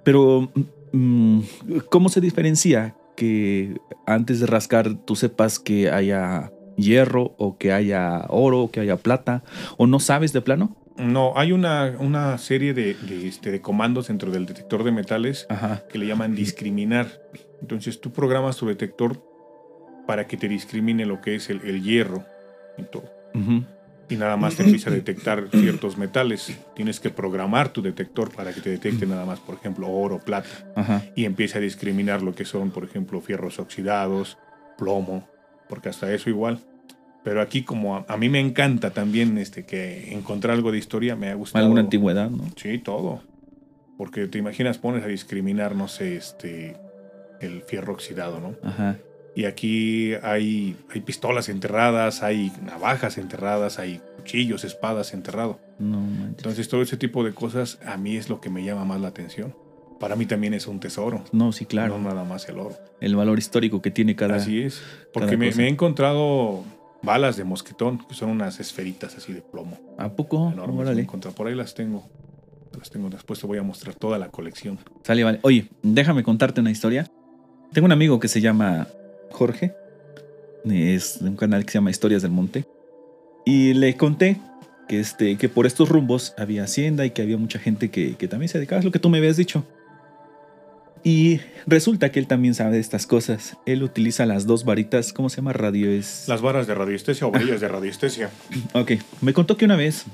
[0.02, 0.50] Pero,
[0.90, 1.40] mm,
[1.88, 8.24] ¿cómo se diferencia que antes de rascar tú sepas que haya hierro o que haya
[8.30, 9.44] oro o que haya plata?
[9.76, 10.76] ¿O no sabes de plano?
[10.96, 15.46] No, hay una, una serie de, este, de, comandos dentro del detector de metales
[15.88, 17.06] que le llaman discriminar.
[17.60, 19.31] Entonces tú programas tu detector
[20.06, 22.24] para que te discrimine lo que es el, hierro
[22.78, 23.10] y todo.
[24.08, 26.54] Y nada más te empieza a detectar ciertos metales.
[26.74, 30.48] Tienes que programar tu detector para que te detecte nada más, por ejemplo, oro, plata.
[31.14, 34.36] Y empieza a discriminar lo que son, por ejemplo, fierros oxidados,
[34.76, 35.26] plomo,
[35.68, 36.60] porque hasta eso igual.
[37.24, 41.28] Pero aquí como a, mí me encanta también este que encontrar algo de historia, me
[41.28, 41.64] ha gustado.
[41.64, 42.44] Alguna antigüedad, ¿no?
[42.56, 43.22] Sí, todo.
[43.96, 46.76] Porque te imaginas, pones a discriminar, no sé, este,
[47.40, 48.56] el fierro oxidado, ¿no?
[48.68, 48.98] Ajá.
[49.34, 55.56] Y aquí hay, hay pistolas enterradas, hay navajas enterradas, hay cuchillos, espadas enterrados.
[55.78, 59.00] No Entonces todo ese tipo de cosas a mí es lo que me llama más
[59.00, 59.54] la atención.
[59.98, 61.22] Para mí también es un tesoro.
[61.32, 61.96] No, sí, claro.
[61.96, 62.76] No nada más el oro.
[63.00, 64.34] El valor histórico que tiene cada.
[64.34, 64.82] Así es.
[65.12, 66.64] Porque me, he encontrado
[67.02, 69.78] balas de mosquetón, que son unas esferitas así de plomo.
[69.98, 70.50] ¿A poco?
[70.52, 71.06] Enormes.
[71.36, 72.04] Por ahí las tengo.
[72.76, 73.10] Las tengo.
[73.10, 74.80] Después te voy a mostrar toda la colección.
[75.04, 75.38] Sale, vale.
[75.42, 77.08] Oye, déjame contarte una historia.
[77.72, 78.88] Tengo un amigo que se llama
[79.32, 79.74] Jorge.
[80.64, 82.64] Es de un canal que se llama Historias del Monte.
[83.44, 84.40] Y le conté
[84.88, 88.28] que, este, que por estos rumbos había hacienda y que había mucha gente que, que
[88.28, 89.64] también se dedicaba a lo que tú me habías dicho.
[91.04, 93.56] Y resulta que él también sabe de estas cosas.
[93.66, 95.52] Él utiliza las dos varitas, ¿cómo se llama?
[95.52, 96.26] Radio es...
[96.28, 98.30] Las varas de radiestesia o varillas de radiestesia.
[98.72, 100.04] ok, me contó que una vez,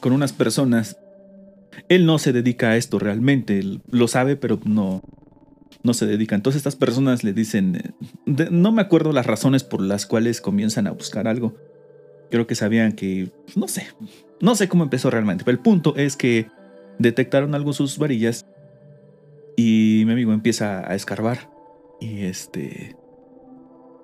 [0.00, 0.98] con unas personas,
[1.88, 5.02] él no se dedica a esto realmente, lo sabe, pero no,
[5.82, 6.34] no se dedica.
[6.34, 7.94] Entonces estas personas le dicen,
[8.26, 11.54] no me acuerdo las razones por las cuales comienzan a buscar algo.
[12.30, 13.88] Creo que sabían que, no sé,
[14.40, 16.48] no sé cómo empezó realmente, pero el punto es que
[16.98, 18.46] detectaron algo sus varillas
[19.56, 21.50] y mi amigo empieza a escarbar.
[22.00, 22.96] Y este.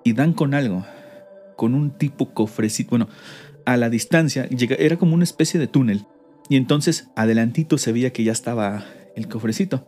[0.03, 0.85] Y dan con algo.
[1.57, 2.91] Con un tipo cofrecito.
[2.91, 3.09] Bueno,
[3.65, 4.47] a la distancia.
[4.47, 6.05] Llega, era como una especie de túnel.
[6.49, 9.87] Y entonces adelantito se veía que ya estaba el cofrecito.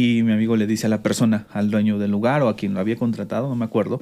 [0.00, 2.72] Y mi amigo le dice a la persona, al dueño del lugar o a quien
[2.72, 4.00] lo había contratado, no me acuerdo,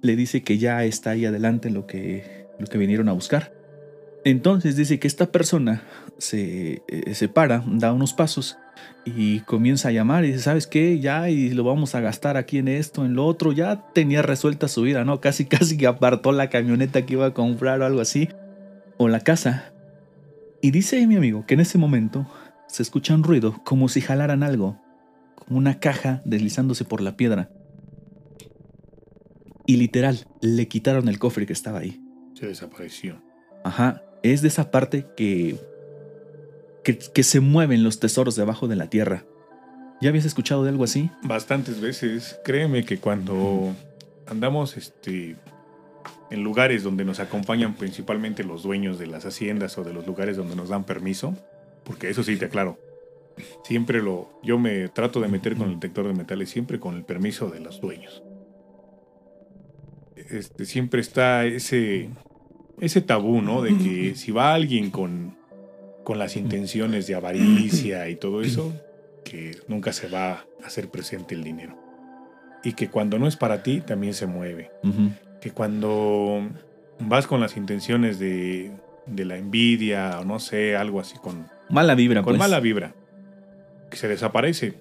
[0.00, 3.52] le dice que ya está ahí adelante lo que, que vinieron a buscar.
[4.24, 5.82] Entonces dice que esta persona
[6.16, 8.56] se, eh, se para, da unos pasos
[9.04, 11.00] y comienza a llamar y dice, ¿sabes qué?
[11.00, 13.52] Ya, y lo vamos a gastar aquí en esto, en lo otro.
[13.52, 15.20] Ya tenía resuelta su vida, ¿no?
[15.20, 18.30] Casi, casi que apartó la camioneta que iba a comprar o algo así,
[18.96, 19.70] o la casa.
[20.62, 22.26] Y dice mi amigo que en ese momento
[22.68, 24.80] se escucha un ruido como si jalaran algo,
[25.46, 27.50] como una caja deslizándose por la piedra.
[29.66, 32.00] Y literal, le quitaron el cofre que estaba ahí.
[32.34, 33.22] Se desapareció.
[33.64, 35.58] Ajá, es de esa parte que
[36.94, 39.24] que, se mueven los tesoros debajo de la tierra.
[40.00, 41.10] ¿Ya habías escuchado de algo así?
[41.22, 42.38] Bastantes veces.
[42.44, 43.74] Créeme que cuando
[44.26, 45.36] andamos este,
[46.30, 50.36] en lugares donde nos acompañan principalmente los dueños de las haciendas o de los lugares
[50.36, 51.34] donde nos dan permiso,
[51.82, 52.78] porque eso sí te aclaro,
[53.64, 57.04] siempre lo, yo me trato de meter con el detector de metales siempre con el
[57.04, 58.22] permiso de los dueños.
[60.30, 62.08] Este, siempre está ese,
[62.80, 63.62] ese tabú, ¿no?
[63.62, 65.36] De que si va alguien con,
[66.04, 68.72] con las intenciones de avaricia y todo eso,
[69.24, 71.76] que nunca se va a hacer presente el dinero.
[72.64, 74.70] Y que cuando no es para ti, también se mueve.
[75.40, 76.48] Que cuando
[76.98, 78.72] vas con las intenciones de,
[79.06, 81.46] de, la envidia o no sé, algo así con...
[81.68, 82.38] Mala vibra, Con pues.
[82.38, 82.94] mala vibra.
[83.90, 84.74] Que se desaparece.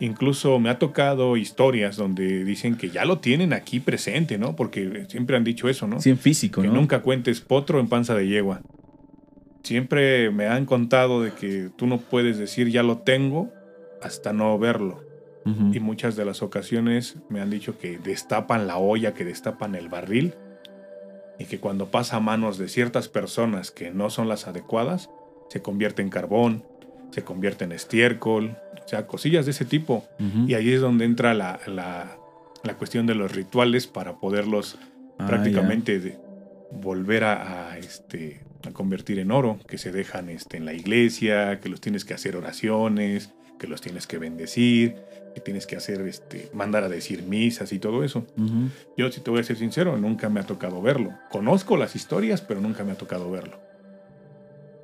[0.00, 4.56] Incluso me ha tocado historias donde dicen que ya lo tienen aquí presente, ¿no?
[4.56, 6.00] Porque siempre han dicho eso, ¿no?
[6.00, 8.60] Sí, en físico, que nunca cuentes potro en panza de yegua.
[9.62, 13.52] Siempre me han contado de que tú no puedes decir ya lo tengo
[14.02, 15.02] hasta no verlo.
[15.72, 19.90] Y muchas de las ocasiones me han dicho que destapan la olla, que destapan el
[19.90, 20.32] barril,
[21.38, 25.10] y que cuando pasa a manos de ciertas personas que no son las adecuadas,
[25.50, 26.64] se convierte en carbón,
[27.14, 30.04] se convierte en estiércol, o sea, cosillas de ese tipo.
[30.48, 32.18] Y ahí es donde entra la, la,
[32.64, 34.78] la, cuestión de los rituales para poderlos
[35.18, 36.18] ah, prácticamente
[36.72, 41.68] volver a, este, a convertir en oro, que se dejan este, en la iglesia, que
[41.68, 44.96] los tienes que hacer oraciones, que los tienes que bendecir,
[45.36, 48.26] que tienes que hacer, este, mandar a decir misas y todo eso.
[48.96, 51.12] Yo, si te voy a ser sincero, nunca me ha tocado verlo.
[51.30, 53.60] Conozco las historias, pero nunca me ha tocado verlo.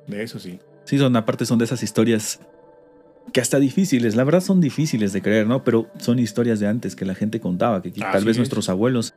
[0.07, 0.59] De eso sí.
[0.85, 2.39] Sí, son aparte son de esas historias
[3.33, 5.63] que hasta difíciles, la verdad son difíciles de creer, ¿no?
[5.63, 9.13] Pero son historias de antes que la gente contaba, que tal vez nuestros abuelos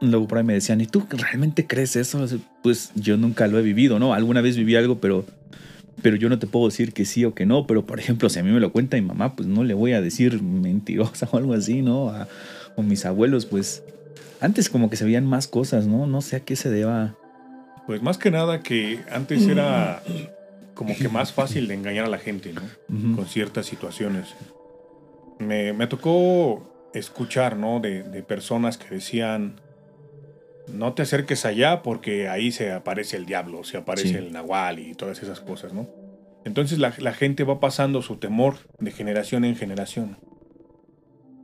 [0.00, 2.24] luego por ahí me decían, ¿y tú realmente crees eso?
[2.62, 4.14] Pues yo nunca lo he vivido, ¿no?
[4.14, 5.24] Alguna vez viví algo, pero,
[6.02, 7.66] pero yo no te puedo decir que sí o que no.
[7.66, 9.92] Pero por ejemplo, si a mí me lo cuenta mi mamá, pues no le voy
[9.92, 12.10] a decir mentirosa o algo así, ¿no?
[12.10, 12.28] A,
[12.76, 13.82] o mis abuelos, pues
[14.40, 16.06] antes como que se veían más cosas, ¿no?
[16.06, 17.16] No sé a qué se deba.
[17.86, 20.02] Pues más que nada que antes era
[20.78, 22.62] como que más fácil de engañar a la gente, ¿no?
[23.16, 24.36] Con ciertas situaciones.
[25.40, 27.80] Me, me tocó escuchar, ¿no?
[27.80, 29.60] De, de, personas que decían,
[30.72, 34.94] no te acerques allá porque ahí se aparece el diablo, se aparece el nahual y
[34.94, 35.88] todas esas cosas, ¿no?
[36.44, 40.16] Entonces la, la gente va pasando su temor de generación en generación.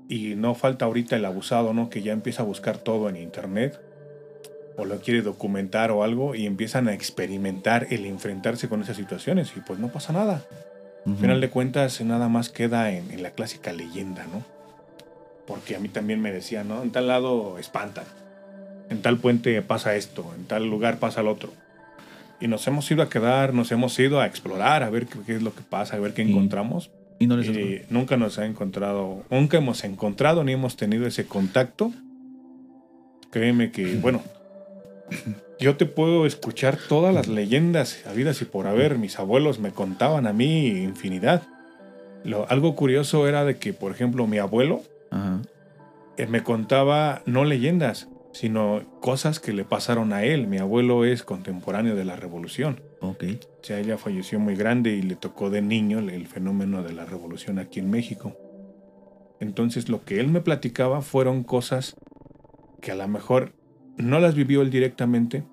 [0.09, 1.91] Y no falta ahorita el abusado, ¿no?
[1.91, 3.81] Que ya empieza a buscar todo en internet
[4.77, 9.53] o lo quiere documentar o algo y empiezan a experimentar el enfrentarse con esas situaciones
[9.57, 10.45] y pues no pasa nada.
[11.07, 14.43] Al final de cuentas nada más queda en, la clásica leyenda, ¿no?
[15.47, 16.83] Porque a mí también me decían, ¿no?
[16.83, 18.05] En tal lado espantan,
[18.89, 21.53] en tal puente pasa esto, en tal lugar pasa el otro.
[22.41, 25.43] Y nos hemos ido a quedar, nos hemos ido a explorar, a ver qué, es
[25.43, 26.91] lo que pasa, a ver qué encontramos.
[27.19, 27.37] Y no
[27.91, 31.93] nunca nos ha encontrado, nunca hemos encontrado ni hemos tenido ese contacto.
[33.31, 34.23] Créeme que, bueno,
[35.59, 38.99] yo te puedo escuchar todas las leyendas habidas y por haber.
[38.99, 41.43] Mis abuelos me contaban a mí infinidad.
[42.25, 44.83] Lo, algo curioso era de que, por ejemplo, mi abuelo
[46.17, 50.47] eh, me contaba no leyendas, sino cosas que le pasaron a él.
[50.47, 52.81] Mi abuelo es contemporáneo de la revolución.
[53.01, 53.25] Ok.
[53.61, 57.05] O sea, ella falleció muy grande y le tocó de niño el fenómeno de la
[57.05, 58.37] revolución aquí en México.
[59.41, 61.97] Entonces, lo que él me platicaba fueron cosas
[62.81, 63.53] que a lo mejor
[63.97, 65.45] no las vivió él directamente,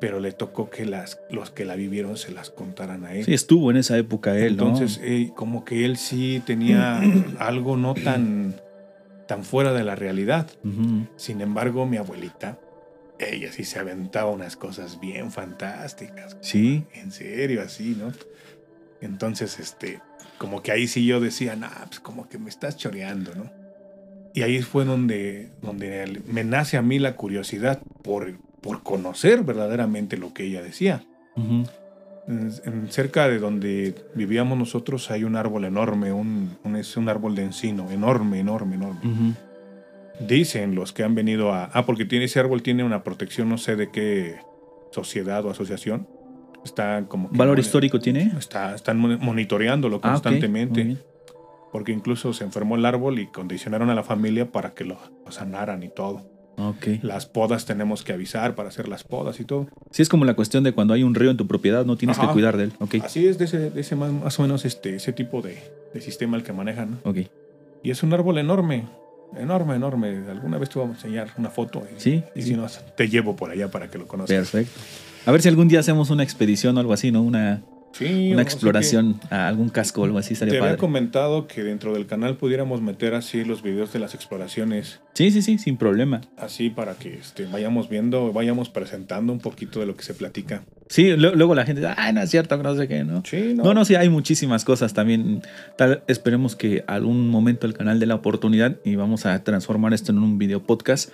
[0.00, 3.24] pero le tocó que las, los que la vivieron se las contaran a él.
[3.24, 7.00] Sí, estuvo en esa época él, Entonces, eh, como que él sí tenía
[7.38, 8.54] algo no tan,
[9.28, 10.48] tan fuera de la realidad.
[11.16, 12.58] Sin embargo, mi abuelita,
[13.18, 16.38] ella sí se aventaba unas cosas bien fantásticas.
[16.40, 16.84] Sí.
[16.94, 18.12] En serio, así, ¿no?
[19.02, 20.00] Entonces, este,
[20.38, 23.59] como que ahí sí yo decía, nah, pues como que me estás choreando, ¿no?
[24.34, 30.16] Y ahí fue donde, donde me nace a mí la curiosidad por, por conocer verdaderamente
[30.16, 31.04] lo que ella decía.
[31.36, 37.44] en, cerca de donde vivíamos nosotros hay un árbol enorme, un, es un árbol de
[37.44, 39.34] encino, enorme, enorme, enorme.
[40.20, 41.64] Dicen los que han venido a...
[41.72, 44.36] Ah, porque tiene, ese árbol tiene una protección, no sé de qué
[44.92, 46.06] sociedad o asociación.
[46.64, 47.30] Está como...
[47.32, 48.32] ¿Valor histórico tiene?
[48.38, 50.98] Está, están monitoreándolo ah, constantemente
[51.72, 54.98] porque incluso se enfermó el árbol y condicionaron a la familia para que lo,
[55.30, 56.28] sanaran y todo.
[56.56, 57.00] Okay.
[57.02, 59.68] Las podas tenemos que avisar para hacer las podas y todo.
[59.90, 62.18] Sí, es como la cuestión de cuando hay un río en tu propiedad, no tienes
[62.18, 62.72] que cuidar de él.
[62.78, 63.00] Okay.
[63.00, 65.56] Así es, de ese, ese más, o menos este, ese tipo de,
[66.00, 66.98] sistema el que manejan.
[67.04, 67.30] Okay.
[67.82, 68.84] Y es un árbol enorme,
[69.38, 70.22] enorme, enorme.
[70.28, 71.82] Alguna vez te vamos a enseñar una foto.
[71.96, 72.24] Y, sí.
[72.34, 74.50] Y si no, te llevo por allá para que lo conozcas.
[74.50, 74.78] Perfecto.
[75.24, 77.22] A ver si algún día hacemos una expedición o algo así, ¿no?
[77.22, 77.62] Una,
[78.00, 82.06] una exploración a algún casco o algo así estaría Te había comentado que dentro del
[82.06, 85.00] canal pudiéramos meter así los videos de las exploraciones.
[85.14, 86.20] Sí, sí, sí, sin problema.
[86.36, 90.62] Así para que este, vayamos viendo, vayamos presentando un poquito de lo que se platica.
[90.88, 93.22] Sí, luego la gente dice, ay, no es cierto, no sé qué, ¿no?
[93.24, 93.62] Sí, no.
[93.62, 95.42] No, no, sí, hay muchísimas cosas también.
[95.76, 100.10] Tal, esperemos que algún momento el canal dé la oportunidad y vamos a transformar esto
[100.10, 101.10] en un video podcast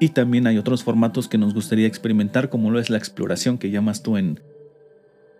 [0.00, 3.70] Y también hay otros formatos que nos gustaría experimentar, como lo es la exploración que
[3.70, 4.40] llamas tú en...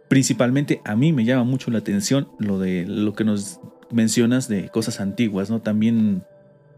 [0.09, 4.69] Principalmente a mí me llama mucho la atención lo de lo que nos mencionas de
[4.69, 5.61] cosas antiguas, ¿no?
[5.63, 6.25] También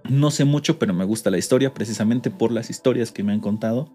[0.09, 3.41] no sé mucho, pero me gusta la historia precisamente por las historias que me han
[3.41, 3.93] contado.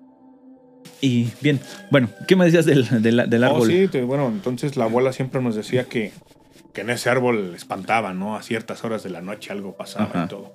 [1.00, 1.60] Y bien,
[1.90, 3.68] bueno, ¿qué me decías del, del, oh, árbol?
[3.68, 6.12] sí, bueno, entonces la abuela siempre nos decía que,
[6.74, 8.36] que en ese árbol espantaba, ¿no?
[8.36, 10.54] A ciertas horas de la noche algo pasaba y todo.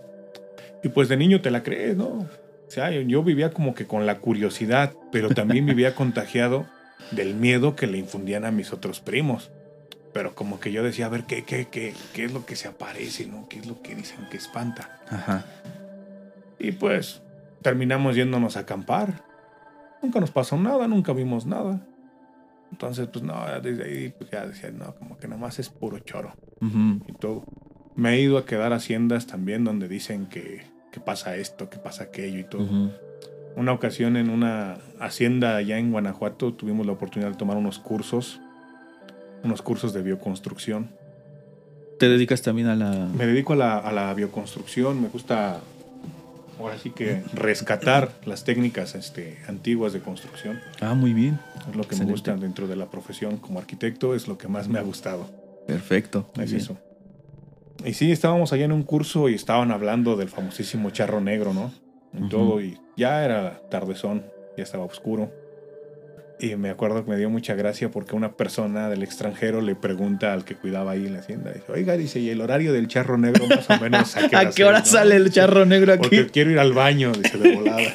[0.82, 2.06] Y pues de niño te la crees, ¿no?
[2.06, 6.66] O sea, yo, vivía como que con la curiosidad, pero también vivía contagiado
[7.10, 9.50] del miedo que le infundían a mis otros primos.
[10.12, 12.68] Pero como que yo decía, a ver, ¿qué, qué, qué, qué es lo que se
[12.68, 13.48] aparece, ¿no?
[13.48, 14.98] ¿Qué es lo que dicen que espanta?
[15.10, 15.44] Ajá.
[16.58, 17.20] Y pues
[17.62, 19.22] terminamos yéndonos a acampar.
[20.02, 21.86] Nunca nos pasó nada, nunca vimos nada.
[22.70, 25.98] Entonces, pues no, desde ahí pues ya decía, no, como que nada más es puro
[25.98, 26.34] choro.
[26.60, 27.44] Y todo.
[27.94, 32.04] Me he ido a quedar haciendas también donde dicen que, que pasa esto, que pasa
[32.04, 32.90] aquello y todo.
[33.56, 38.38] Una ocasión en una hacienda allá en Guanajuato tuvimos la oportunidad de tomar unos cursos,
[39.42, 40.90] unos cursos de bioconstrucción.
[41.98, 43.08] ¿Te dedicas también a la...?
[43.16, 45.60] Me dedico a la, a la bioconstrucción, me gusta
[46.60, 50.60] ahora sí que rescatar las técnicas este, antiguas de construcción.
[50.82, 51.38] Ah, muy bien.
[51.68, 54.68] Es lo que me gusta dentro de la profesión como arquitecto, es lo que más
[54.68, 55.30] me ha gustado.
[55.66, 56.30] Perfecto.
[56.38, 56.76] Es eso.
[57.84, 61.72] Y sí, estábamos allá en un curso y estaban hablando del famosísimo charro negro, ¿no?
[62.18, 64.24] Y todo, y ya era tardezón,
[64.56, 65.32] ya estaba oscuro.
[66.38, 70.34] Y me acuerdo que me dio mucha gracia porque una persona del extranjero le pregunta
[70.34, 73.16] al que cuidaba ahí en la hacienda, dice, oiga, dice, ¿y el horario del charro
[73.16, 76.02] negro más o menos a qué hora, sale el charro negro aquí?
[76.02, 77.94] Porque quiero ir al baño, dice, de volada.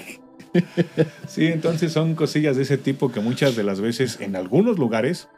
[1.27, 5.29] sí, entonces son cosillas de ese tipo que muchas de las veces en algunos lugares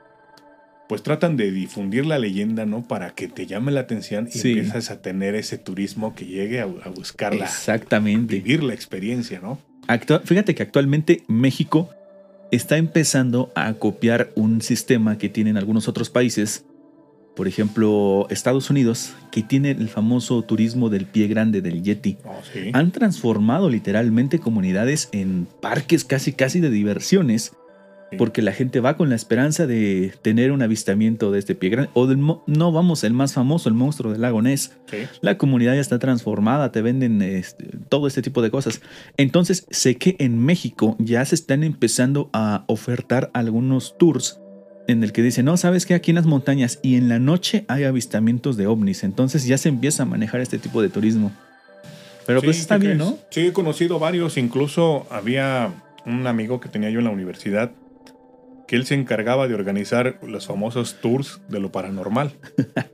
[0.88, 2.84] pues tratan de difundir la leyenda, ¿no?
[2.84, 6.66] Para que te llame la atención y empiezas a tener ese turismo que llegue a,
[6.66, 7.46] buscarla.
[7.46, 8.36] Exactamente.
[8.36, 9.60] Vivir la experiencia, ¿no?
[10.24, 11.90] fíjate que actualmente México
[12.52, 16.66] está empezando a copiar un sistema que tienen algunos otros países,
[17.36, 22.18] por ejemplo Estados Unidos, que tiene el famoso turismo del pie grande del Yeti.
[22.24, 22.40] Oh,
[22.74, 27.54] Han transformado literalmente comunidades en parques casi casi de diversiones
[28.18, 31.90] porque la gente va con la esperanza de tener un avistamiento de este pie grande.
[31.94, 34.74] O del, no vamos, el más famoso, el monstruo del lago Ness.
[35.22, 38.82] La comunidad ya está transformada, te venden este, todo este tipo de cosas.
[39.18, 44.40] Entonces, sé que en México ya se están empezando a ofertar algunos tours
[44.88, 47.66] en el que dicen, no, sabes que aquí en las montañas y en la noche
[47.68, 49.04] hay avistamientos de ovnis.
[49.04, 51.32] Entonces ya se empieza a manejar este tipo de turismo.
[52.26, 53.18] Pero pues está bien, ¿no?
[53.30, 54.38] Sí, he conocido varios.
[54.38, 55.72] Incluso había
[56.06, 57.72] un amigo que tenía yo en la universidad
[58.74, 62.34] que él se encargaba de organizar los famosos tours de lo paranormal.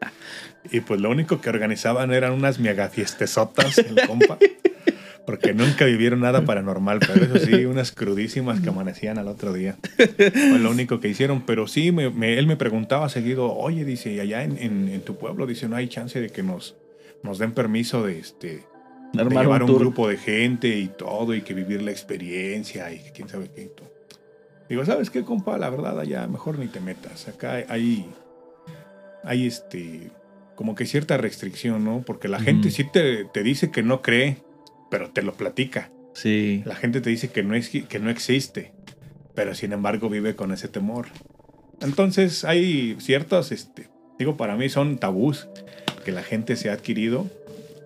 [0.74, 4.38] y pues lo único que organizaban eran unas megafiestesotas, el compa.
[5.26, 9.78] Porque nunca vivieron nada paranormal, pero eso sí, unas crudísimas que amanecían al otro día.
[10.18, 11.46] Fue lo único que hicieron.
[11.46, 15.78] Pero sí, él me preguntaba seguido, oye, dice, y allá en, tu pueblo, dice, no
[15.78, 16.76] hay chance de que nos,
[17.24, 18.66] nos den permiso de este...
[19.14, 23.50] llevar un, grupo de gente y todo, y que vivir la experiencia, y quién sabe
[23.56, 23.62] qué.
[23.62, 23.72] Y
[24.70, 25.58] Digo, ¿sabes qué, compa?
[25.58, 27.28] La verdad, allá mejor ni te metas.
[27.28, 28.06] Acá hay,
[29.24, 30.12] hay este,
[30.56, 32.04] como que cierta restricción, ¿no?
[32.06, 34.38] Porque la gente sí te, te, dice que no cree,
[34.92, 35.92] pero te lo platica.
[36.14, 36.62] Sí.
[36.66, 38.74] La gente te dice que no, es, que no existe,
[39.34, 41.08] pero sin embargo vive con ese temor.
[41.82, 43.88] Entonces hay ciertos, este,
[44.20, 45.48] digo, para mí son tabús
[46.06, 47.26] que la gente se ha adquirido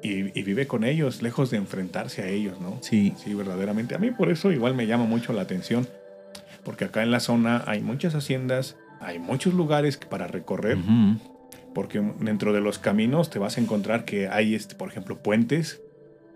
[0.02, 2.80] y, y, vive con ellos, lejos de enfrentarse a ellos, ¿no?
[2.82, 3.14] Sí.
[3.16, 3.96] Sí, verdaderamente.
[3.96, 5.88] A mí por eso igual me llama mucho la atención
[6.64, 10.78] porque acá en la zona hay muchas haciendas, hay muchos lugares para recorrer,
[11.74, 15.82] porque dentro de los caminos te vas a encontrar que hay, este, por ejemplo, puentes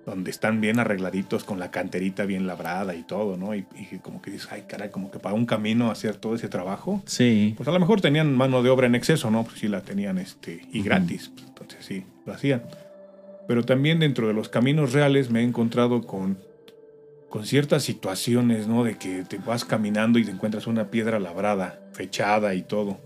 [0.07, 3.53] donde están bien arregladitos con la canterita bien labrada y todo, ¿no?
[3.53, 3.63] Y,
[4.01, 7.03] como que dices, ay, caray, como que para un camino hacer todo ese trabajo.
[7.05, 7.53] Sí.
[7.57, 9.43] Pues a lo mejor tenían mano de obra en exceso, ¿no?
[9.43, 11.29] Pues sí la tenían este, y gratis.
[11.33, 12.63] Pues entonces sí, lo hacían.
[13.49, 16.37] Pero también dentro de los caminos reales me he encontrado con
[17.29, 18.83] con ciertas situaciones, ¿no?
[18.83, 22.99] De que te vas caminando y te encuentras una piedra labrada, fechada y todo.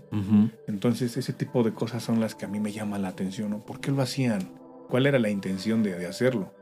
[0.68, 3.64] Entonces, ese tipo de cosas son las que a mí me llaman la atención, ¿no?
[3.64, 4.52] ¿Por qué lo hacían?
[4.88, 6.54] ¿Cuál era la intención de, hacerlo?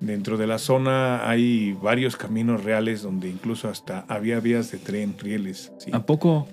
[0.00, 5.16] Dentro de la zona hay varios caminos reales donde incluso hasta había vías de tren,
[5.16, 5.72] rieles.
[5.92, 6.48] ¿A poco?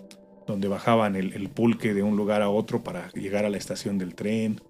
[0.45, 3.97] Donde bajaban el, el, pulque de un lugar a otro para llegar a la estación
[3.97, 4.61] del tren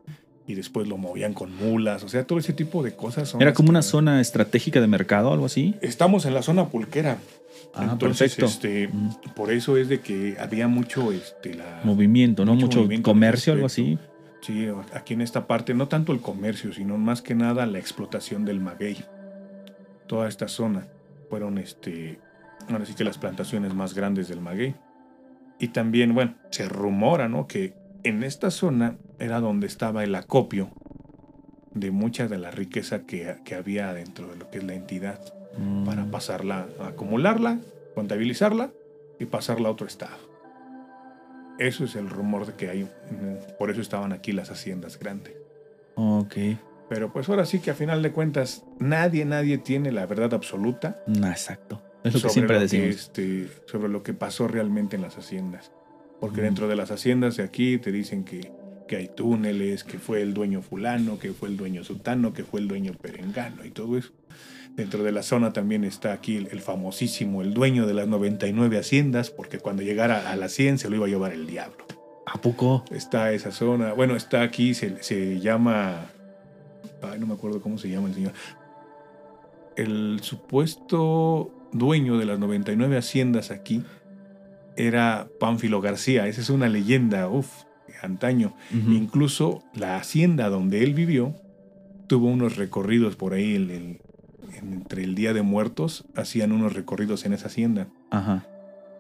[0.50, 3.36] y después lo movían con mulas, o sea, todo ese tipo de cosas.
[3.40, 5.76] ¿Era como una zona estratégica de mercado algo así?
[5.82, 7.20] Estamos en la zona pulquera.
[7.76, 8.46] Ah, perfecto.
[8.46, 8.90] Este,
[9.36, 12.56] Por eso es de que había mucho este, la, movimiento, ¿no?
[12.56, 14.00] Mucho, comercio, algo así.
[14.42, 18.44] Sí, aquí en esta parte, no tanto el comercio, sino más que nada la explotación
[18.44, 18.98] del maguey.
[20.08, 20.88] toda esta zona
[21.30, 22.20] fueron este,
[22.68, 24.74] ahora sí que las plantaciones más grandes del maguey.
[25.60, 27.46] Y también, bueno, se rumora, ¿no?
[27.46, 30.70] Que en esta zona era donde estaba el acopio
[31.74, 35.20] de mucha de la riqueza que, había dentro de lo que es la entidad
[35.86, 36.12] para mm.
[36.12, 37.60] pasarla, acumularla,
[37.96, 38.72] contabilizarla
[39.20, 40.30] y pasarla a otro estado.
[41.58, 42.90] Eso es el rumor de que hay,
[43.58, 45.34] por eso estaban aquí las haciendas grandes.
[45.96, 46.36] Ok.
[46.88, 51.04] Pero pues ahora sí que a final de cuentas nadie, nadie tiene la verdad absoluta.
[51.06, 51.82] No, exacto.
[52.04, 52.88] Es lo que siempre decimos.
[52.96, 55.72] este, sobre lo que pasó realmente en las haciendas.
[56.20, 58.52] Porque dentro de las haciendas de aquí te dicen que,
[58.90, 62.60] que hay túneles, que fue el dueño fulano, que fue el dueño sutano, que fue
[62.60, 64.10] el dueño perengano y todo eso.
[64.76, 69.30] Dentro de la zona también está aquí el, famosísimo, el dueño de las 99 haciendas,
[69.30, 71.86] porque cuando llegara a la 100 se lo iba a llevar el diablo.
[72.26, 72.84] ¿A poco?
[72.90, 73.94] Está esa zona.
[73.94, 76.10] Bueno, está aquí, se, se llama.
[77.04, 78.34] Ay, no me acuerdo cómo se llama el señor.
[79.76, 83.84] El supuesto dueño de las 99 haciendas aquí
[84.76, 86.28] era Pánfilo García.
[86.28, 87.69] Esa es una leyenda, uff,
[88.02, 88.56] antaño.
[88.72, 91.36] Incluso la hacienda donde él vivió
[92.08, 94.00] tuvo unos recorridos por ahí el,
[94.62, 97.88] entre el Día de Muertos hacían unos recorridos en esa hacienda.
[98.10, 98.46] Ajá.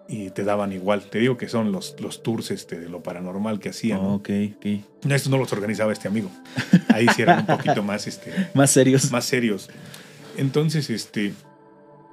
[0.08, 1.04] Y te daban igual.
[1.04, 4.00] Te digo que son los, los tours este, de lo paranormal que hacían.
[4.00, 4.66] ok, ok.
[5.10, 6.32] Estos no los organizaba este amigo.
[6.89, 9.12] Ahí sí eran un poquito más, este, más serios.
[9.12, 9.70] Más serios.
[10.38, 11.34] Entonces, este,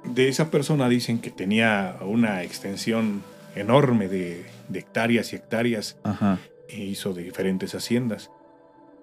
[0.03, 3.23] de esa persona dicen que tenía una extensión
[3.55, 5.97] enorme de, de hectáreas y hectáreas.
[6.03, 6.39] Ajá.
[6.69, 8.31] E hizo de diferentes haciendas.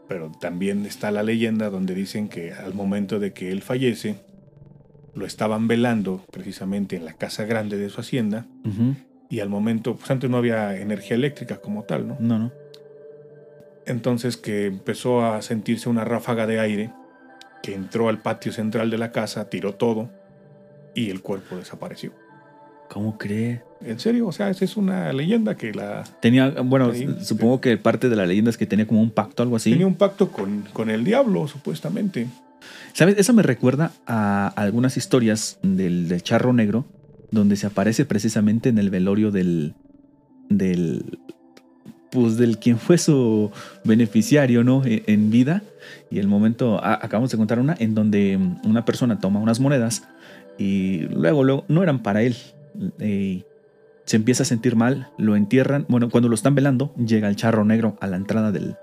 [0.09, 4.17] Pero también está la leyenda donde dicen que al momento de que él fallece,
[5.15, 8.47] lo estaban velando precisamente en la casa grande de su hacienda.
[9.31, 12.17] Y al momento, pues antes no había energía eléctrica como tal, ¿no?
[12.21, 12.53] No, no.
[13.87, 16.91] Entonces que empezó a sentirse una ráfaga de aire
[17.63, 20.11] que entró al patio central de la casa, tiró todo
[20.95, 22.13] y el cuerpo desapareció.
[22.91, 23.63] ¿Cómo cree?
[23.87, 26.05] En serio, o sea, esa es una leyenda que la...
[26.21, 29.57] Tenía, bueno, supongo que parte de la leyenda es que tenía como un pacto, algo
[29.57, 29.71] así.
[29.71, 32.27] Tenía un pacto con, con el diablo, supuestamente.
[32.93, 33.17] ¿Sabes?
[33.19, 36.85] Eso me recuerda a algunas historias del, charro negro,
[37.31, 39.75] donde se aparece precisamente en el velorio del.
[40.49, 41.19] del.
[42.11, 43.51] Pues del quien fue su
[43.83, 44.85] beneficiario, ¿no?
[44.85, 45.63] E, en, vida.
[46.11, 46.83] Y el momento.
[46.83, 50.05] acabamos de contar una en donde una persona toma unas monedas
[50.57, 52.37] y luego, luego no eran para él.
[53.01, 53.43] Eh,
[54.05, 55.87] se empieza a sentir mal, lo entierran.
[55.89, 58.77] Bueno, cuando lo están velando, llega el charro negro a la entrada del,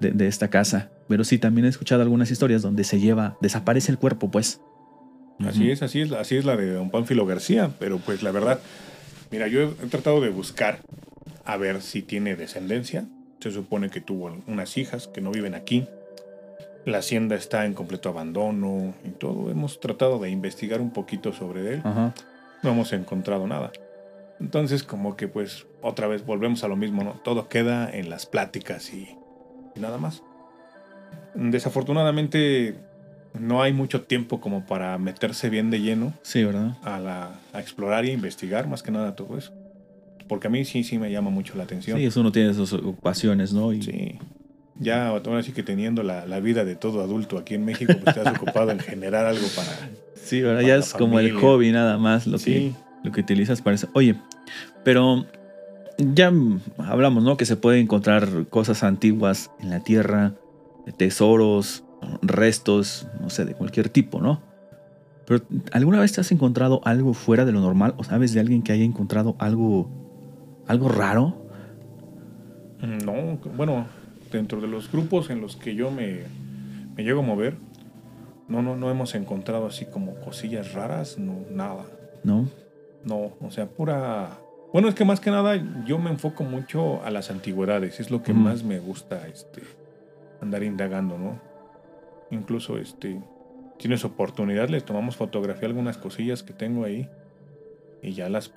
[0.00, 0.90] de, esta casa.
[1.08, 4.60] Pero sí, también he escuchado algunas historias donde se lleva, desaparece el cuerpo, pues.
[5.44, 8.60] Así es, así es, así es la de don Pánfilo García, pero pues la verdad,
[9.30, 10.80] mira, yo he, tratado de buscar
[11.46, 13.06] a ver si tiene descendencia.
[13.40, 15.86] Se supone que tuvo unas hijas que no viven aquí.
[16.84, 19.50] La hacienda está en completo abandono y todo.
[19.50, 21.82] Hemos tratado de investigar un poquito sobre él.
[21.82, 23.72] No hemos encontrado nada.
[24.40, 27.12] Entonces, como que pues otra vez volvemos a lo mismo, ¿no?
[27.12, 29.16] Todo queda en las pláticas y
[29.76, 30.22] nada más.
[31.34, 32.76] Desafortunadamente
[33.38, 36.14] no hay mucho tiempo como para meterse bien de lleno.
[36.22, 36.76] Sí, ¿verdad?
[36.82, 39.52] A, la, a explorar y investigar más que nada todo eso.
[40.28, 41.98] Porque a mí sí, sí me llama mucho la atención.
[41.98, 43.72] Sí, eso uno tiene sus ocupaciones, ¿no?
[43.72, 44.18] Sí.
[44.78, 48.20] Ya ahora sí que teniendo la, vida de todo adulto aquí en México, pues te
[48.22, 49.68] has ocupado en generar algo para.
[50.22, 50.60] Sí, ¿verdad?
[50.60, 52.72] ya es como el hobby nada más lo, que,
[53.02, 53.88] lo que utilizas para eso.
[53.94, 54.16] Oye,
[54.84, 55.26] pero
[55.98, 56.32] ya
[56.78, 57.36] hablamos, ¿no?
[57.36, 60.34] Que se puede encontrar cosas antiguas en la tierra,
[60.96, 61.84] tesoros,
[62.22, 64.40] restos, no sé, de cualquier tipo, ¿no?
[65.26, 67.94] Pero ¿alguna vez te has encontrado algo fuera de lo normal?
[67.98, 69.88] ¿O sabes de alguien que haya encontrado algo,
[70.66, 71.46] algo raro?
[72.80, 73.86] No, bueno,
[74.32, 76.22] dentro de los grupos en los que yo me,
[76.96, 77.56] me llego a mover,
[78.48, 81.84] no, no, no hemos encontrado así como cosillas raras, no, nada.
[82.24, 82.48] ¿No?
[83.04, 84.38] No, o sea, pura
[84.72, 88.22] bueno, es que más que nada yo me enfoco mucho a las antigüedades, es lo
[88.22, 89.62] que más me gusta este,
[90.40, 91.40] andar indagando, ¿no?
[92.30, 93.20] Incluso este,
[93.78, 97.08] tienes oportunidad, le tomamos fotografía algunas cosillas que tengo ahí
[98.02, 98.50] y ya las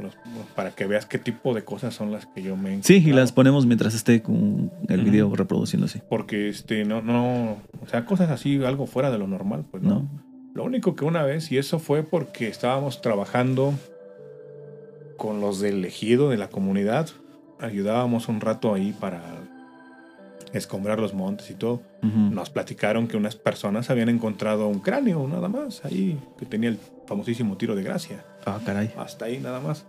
[0.55, 3.31] para que veas qué tipo de cosas son las que yo me Sí, y las
[3.31, 6.03] ponemos mientras esté con el video reproduciéndose.
[6.07, 10.07] Porque este no no, o sea, cosas así algo fuera de lo normal, pues no.
[10.53, 13.73] Lo único que una vez y eso fue porque estábamos trabajando
[15.17, 17.09] con los del ejido de la comunidad.
[17.59, 19.21] Ayudábamos un rato ahí para
[20.53, 21.81] escombrar los montes y todo.
[22.01, 26.77] Nos platicaron que unas personas habían encontrado un cráneo nada más ahí, que tenía el
[27.07, 28.25] famosísimo tiro de gracia.
[28.45, 28.91] Ah, caray.
[28.97, 29.85] Hasta ahí nada más.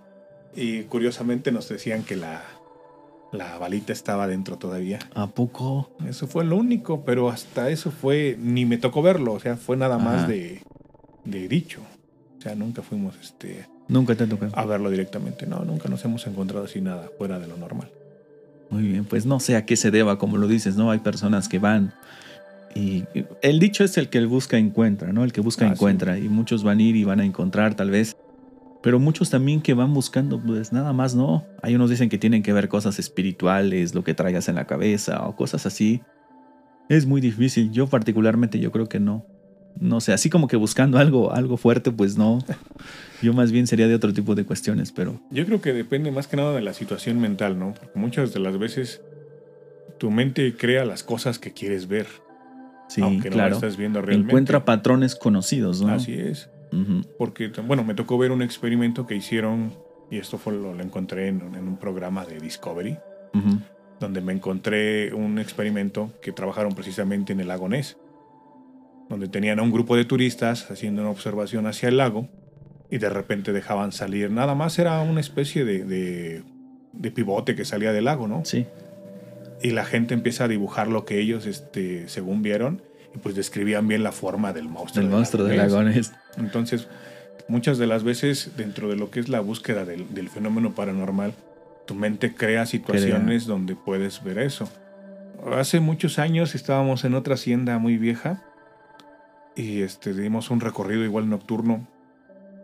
[0.54, 2.42] Y curiosamente nos decían que la,
[3.32, 5.00] la balita estaba dentro todavía.
[5.14, 5.90] ¿A poco?
[6.08, 9.76] Eso fue lo único, pero hasta eso fue, ni me tocó verlo, o sea, fue
[9.76, 10.62] nada más de,
[11.24, 11.80] de dicho.
[12.44, 14.52] Sea, nunca fuimos este, Nunca te tocado.
[14.54, 15.46] A verlo directamente.
[15.46, 17.90] No, nunca nos hemos encontrado así nada fuera de lo normal.
[18.68, 20.90] Muy bien, pues no sé a qué se deba, como lo dices, ¿no?
[20.90, 21.94] Hay personas que van
[22.74, 23.04] y
[23.40, 25.24] el dicho es el que el busca encuentra, ¿no?
[25.24, 26.18] El que busca ah, encuentra.
[26.18, 28.16] Y muchos van a ir y van a encontrar tal vez.
[28.82, 31.46] Pero muchos también que van buscando, pues nada más, ¿no?
[31.62, 35.26] Hay unos dicen que tienen que ver cosas espirituales, lo que traigas en la cabeza
[35.26, 36.02] o cosas así.
[36.90, 37.70] Es muy difícil.
[37.70, 39.24] Yo particularmente yo creo que no
[39.80, 42.38] no sé, así como que buscando algo, algo fuerte, pues no.
[43.22, 45.20] Yo más bien sería de otro tipo de cuestiones, pero.
[45.30, 47.74] Yo creo que depende más que nada de la situación mental, ¿no?
[47.74, 49.02] Porque muchas de las veces
[49.98, 52.06] tu mente crea las cosas que quieres ver.
[52.88, 53.54] Sí, aunque no claro.
[53.54, 54.30] estás viendo realmente.
[54.30, 55.88] Encuentra patrones conocidos, ¿no?
[55.88, 56.50] Así es.
[57.18, 59.72] Porque, bueno, me tocó ver un experimento que hicieron,
[60.10, 62.98] y esto fue lo, encontré en, un programa de Discovery,
[64.00, 67.96] donde me encontré un experimento que trabajaron precisamente en el lago Ness
[69.08, 72.28] donde tenían a un grupo de turistas haciendo una observación hacia el lago
[72.90, 74.30] y de repente dejaban salir.
[74.30, 76.42] Nada más era una especie de,
[76.92, 78.44] de, pivote que salía del lago, ¿no?
[78.44, 78.66] Sí.
[79.62, 82.82] Y la gente empieza a dibujar lo que ellos, este, según vieron,
[83.14, 85.04] y pues describían bien la forma del monstruo.
[85.04, 85.80] El monstruo del lago
[86.36, 86.88] Entonces,
[87.48, 91.34] muchas de las veces, dentro de lo que es la búsqueda del, fenómeno paranormal,
[91.86, 94.68] tu mente crea situaciones donde puedes ver eso.
[95.52, 98.42] Hace muchos años estábamos en otra hacienda muy vieja
[99.56, 101.86] y este, dimos un recorrido igual nocturno.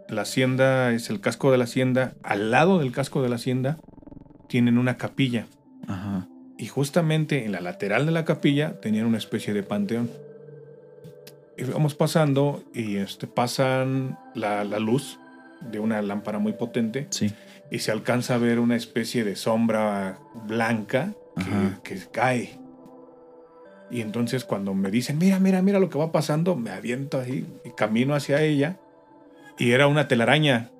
[0.09, 2.14] La hacienda es el casco de la hacienda.
[2.22, 3.78] Al lado del casco de la hacienda
[4.49, 5.47] tienen una capilla.
[6.59, 10.11] Y justamente en la lateral de la capilla tenían una especie de panteón.
[11.57, 15.18] Y vamos pasando y este, pasan la, luz
[15.61, 17.07] de una lámpara muy potente.
[17.11, 17.32] Sí.
[17.70, 21.12] Y se alcanza a ver una especie de sombra blanca
[21.84, 22.60] que, que cae
[23.91, 27.47] y entonces cuando me dicen, mira, mira, mira lo que va pasando, me aviento ahí
[27.64, 28.76] y camino hacia ella.
[29.59, 30.70] Y era una telaraña.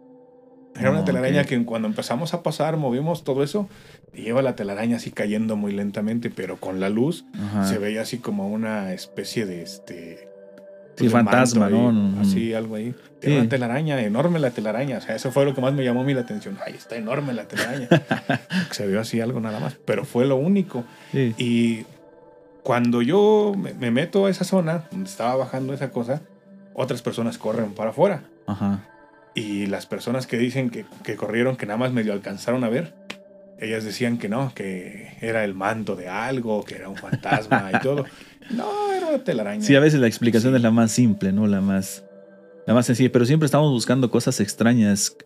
[0.79, 3.69] Era una telaraña que cuando empezamos a pasar, movimos todo eso
[4.15, 7.25] y lleva la telaraña así cayendo muy lentamente, pero con la luz
[7.65, 10.29] se veía así como una especie de este.
[10.97, 12.21] Sí, fantasma, ¿no?
[12.21, 12.95] Así, algo ahí.
[13.23, 14.99] Era una telaraña, enorme la telaraña.
[14.99, 16.59] O sea, eso fue lo que más me llamó mí la atención.
[16.65, 17.89] Ay, está enorme la telaraña.
[18.71, 20.85] se vio así algo nada más, pero fue lo único.
[21.13, 21.85] Y
[22.71, 26.23] cuando yo me meto a esa zona, donde estaba bajando esa cosa,
[26.73, 28.23] otras personas corren para afuera.
[28.47, 28.87] Ajá.
[29.35, 32.95] Y las personas que dicen que, que, corrieron, que nada más medio alcanzaron a ver,
[33.59, 37.81] ellas decían que no, que era el manto de algo, que era un fantasma y
[37.83, 38.05] todo.
[38.53, 39.63] No, era una telaraña.
[39.63, 41.49] Sí, a veces la explicación es la más simple, ¿no?
[41.49, 42.05] La más,
[42.69, 45.17] la más sencilla, pero siempre estamos buscando cosas extrañas,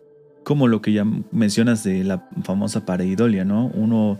[0.43, 3.67] como lo que ya mencionas de la famosa pareidolia, ¿no?
[3.67, 4.17] Uno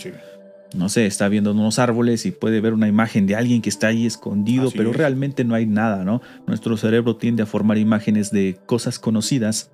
[0.73, 3.87] no sé, está viendo unos árboles y puede ver una imagen de alguien que está
[3.87, 6.21] ahí escondido, pero realmente no hay nada, ¿no?
[6.47, 9.71] Nuestro cerebro tiende a formar imágenes de cosas conocidas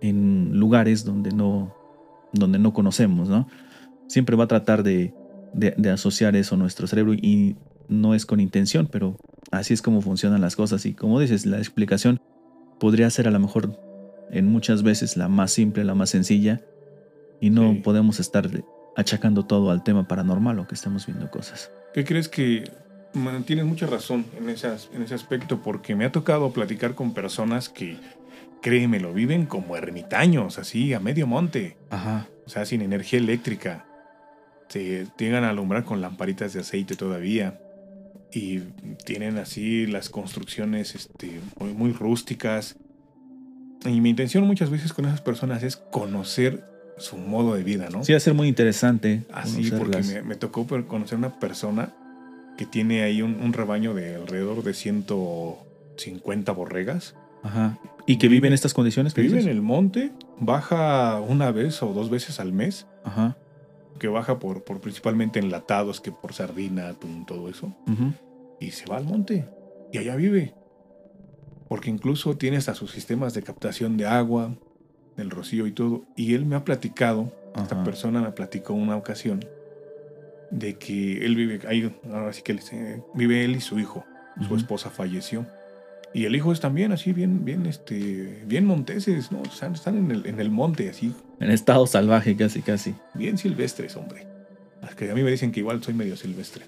[0.00, 1.74] en lugares donde no,
[2.32, 3.48] donde no conocemos, ¿no?
[4.08, 5.14] Siempre va a tratar de,
[5.52, 7.56] de, asociar eso a nuestro cerebro y
[7.88, 9.16] no es con intención, pero
[9.50, 10.84] así es como funcionan las cosas.
[10.86, 12.20] Y como dices, la explicación
[12.80, 13.78] podría ser a lo mejor
[14.30, 16.62] en muchas veces la más simple, la más sencilla,
[17.40, 18.50] y no podemos estar
[19.00, 21.70] achacando todo al tema paranormal o que estamos viendo cosas.
[21.92, 22.70] ¿Qué crees que
[23.44, 25.62] tienes mucha razón en, esas, en ese aspecto?
[25.62, 27.96] Porque me ha tocado platicar con personas que,
[28.62, 31.76] créeme, lo viven como ermitaños, así, a medio monte.
[31.90, 32.28] Ajá.
[32.46, 33.86] O sea, sin energía eléctrica.
[34.68, 37.60] Se llegan a alumbrar con lamparitas de aceite todavía.
[38.32, 38.60] Y
[39.04, 42.76] tienen así las construcciones este, muy, muy rústicas.
[43.84, 46.69] Y mi intención muchas veces con esas personas es conocer
[47.00, 48.04] su modo de vida, ¿no?
[48.04, 49.24] Sí, va a ser muy interesante.
[49.32, 51.94] Así, porque me, tocó conocer una persona
[52.56, 57.14] que tiene ahí un, rebaño de alrededor de 150 borregas.
[57.42, 57.78] Ajá.
[58.06, 59.14] ¿Y que vive en estas condiciones?
[59.14, 62.86] Que vive en el monte, baja una vez o dos veces al mes.
[63.04, 63.36] Ajá.
[63.98, 67.74] Que baja por, por principalmente enlatados, que por sardina, atún, todo eso.
[68.60, 69.48] Y se va al monte.
[69.92, 70.54] Y allá vive.
[71.68, 74.54] Porque incluso tiene hasta sus sistemas de captación de agua,
[75.16, 76.04] el rocío y todo.
[76.16, 79.44] Y él me ha platicado, esta persona me platicó una ocasión,
[80.50, 82.58] de que él vive, ahí, ahora sí que
[83.14, 84.04] vive él y su hijo.
[84.46, 85.46] Su esposa falleció.
[86.12, 89.42] Y el hijo es también así, bien, bien, este, bien monteses, ¿no?
[89.42, 91.14] Están, están en, el, en el monte, así.
[91.38, 92.94] En estado salvaje, casi, casi.
[93.14, 94.26] Bien silvestres, hombre.
[94.96, 96.64] Que a mí me dicen que igual soy medio silvestre.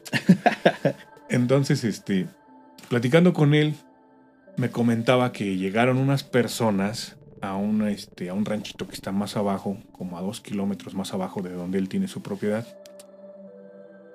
[1.28, 2.26] Entonces, este,
[2.88, 3.74] platicando con él,
[4.56, 9.36] me comentaba que llegaron unas personas a un, este, a un ranchito que está más
[9.36, 12.66] abajo, como a dos kilómetros más abajo de donde él tiene su propiedad.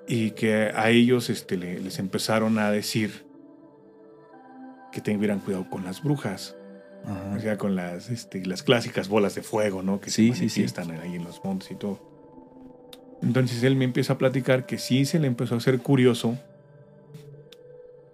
[0.08, 3.26] Y que a ellos este, les empezaron a decir
[4.90, 6.56] que tuvieran cuidado con las brujas.
[7.34, 10.00] O sea, con las, este, las clásicas bolas de fuego, ¿no?
[10.00, 10.62] Que sí, sí, sí.
[10.62, 12.00] están ahí en los montes y todo.
[13.22, 16.36] Entonces él me empieza a platicar que sí se le empezó a hacer curioso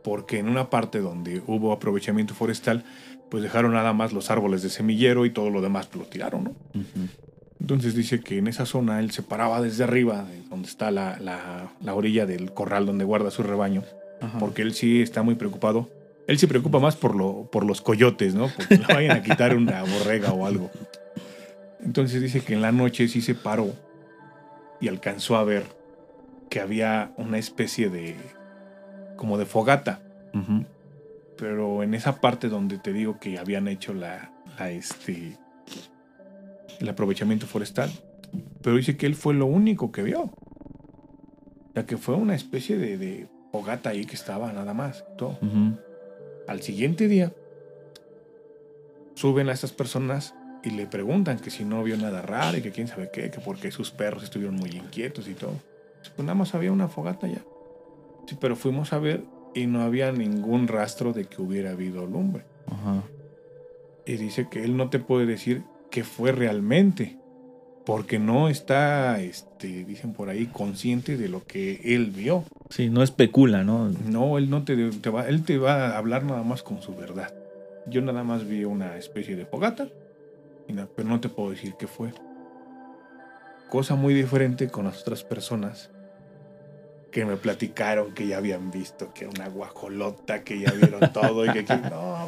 [0.05, 2.84] porque en una parte donde hubo aprovechamiento forestal,
[3.30, 6.55] pues dejaron nada más los árboles de semillero y todo lo demás lo tiraron, ¿no?
[7.59, 11.18] Entonces dice que en esa zona él se paraba desde arriba, donde está la,
[11.80, 13.82] la, orilla del corral donde guarda su rebaño,
[14.38, 15.88] porque él sí está muy preocupado.
[16.26, 18.50] Él se preocupa más por, lo, por los coyotes, ¿no?
[18.55, 20.70] Porque le vayan a quitar una borrega o algo.
[21.82, 23.72] Entonces dice que en la noche sí se paró
[24.82, 25.64] y alcanzó a ver
[26.50, 28.16] que había una especie de
[29.17, 30.01] como de fogata.
[31.37, 35.39] Pero en esa parte donde te digo que habían hecho la, este
[36.81, 37.91] el aprovechamiento forestal.
[38.62, 40.31] Pero dice que él fue lo único que vio.
[41.75, 45.05] Ya que fue una especie de, fogata ahí que estaba nada más.
[45.17, 45.39] Todo.
[46.47, 47.33] Al siguiente día,
[49.15, 52.71] suben a estas personas y le preguntan que si no vio nada raro y que
[52.71, 55.53] quién sabe qué, que porque sus perros estuvieron muy inquietos y todo.
[56.17, 57.43] Pues nada más había una fogata ya.
[58.27, 62.45] Sí, pero fuimos a ver y no había ningún rastro de que hubiera habido lumbre.
[64.07, 67.16] Y dice que él no te puede decir qué fue realmente,
[67.87, 72.45] porque no está, este, dicen por ahí, consciente de lo que él vio.
[72.70, 73.89] Sí, no especula, ¿no?
[73.89, 74.75] No, él no te,
[75.11, 77.33] va, él te va a hablar nada más con su verdad.
[77.87, 79.89] Yo nada más vi una especie de fogata,
[80.97, 82.12] pero no te puedo decir qué fue.
[83.70, 85.91] Cosa muy diferente con las otras personas
[87.15, 91.53] que me platicaron que ya habían visto que una guajolota, que ya vieron todo y
[91.53, 92.27] que no,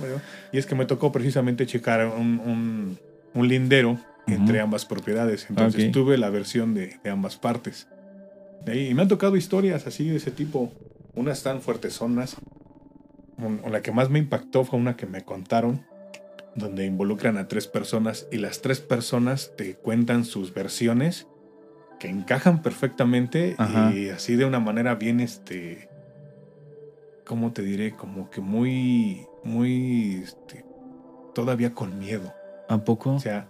[0.53, 2.97] y es que me tocó precisamente checar un,
[3.35, 7.89] lindero entre ambas propiedades, entonces tuve la versión de, ambas partes.
[8.73, 10.73] Y me han tocado historias así de ese tipo,
[11.17, 12.37] unas tan fuertes zonas.
[13.69, 15.85] La que más me impactó fue una que me contaron,
[16.55, 21.27] donde involucran a tres personas y las tres personas te cuentan sus versiones
[21.99, 23.57] que encajan perfectamente
[23.95, 25.89] y así de una manera bien, este,
[27.25, 27.93] ¿cómo te diré?
[27.93, 30.65] Como que muy, muy, este,
[31.35, 32.33] todavía con miedo.
[32.69, 33.15] ¿A poco?
[33.15, 33.49] O sea,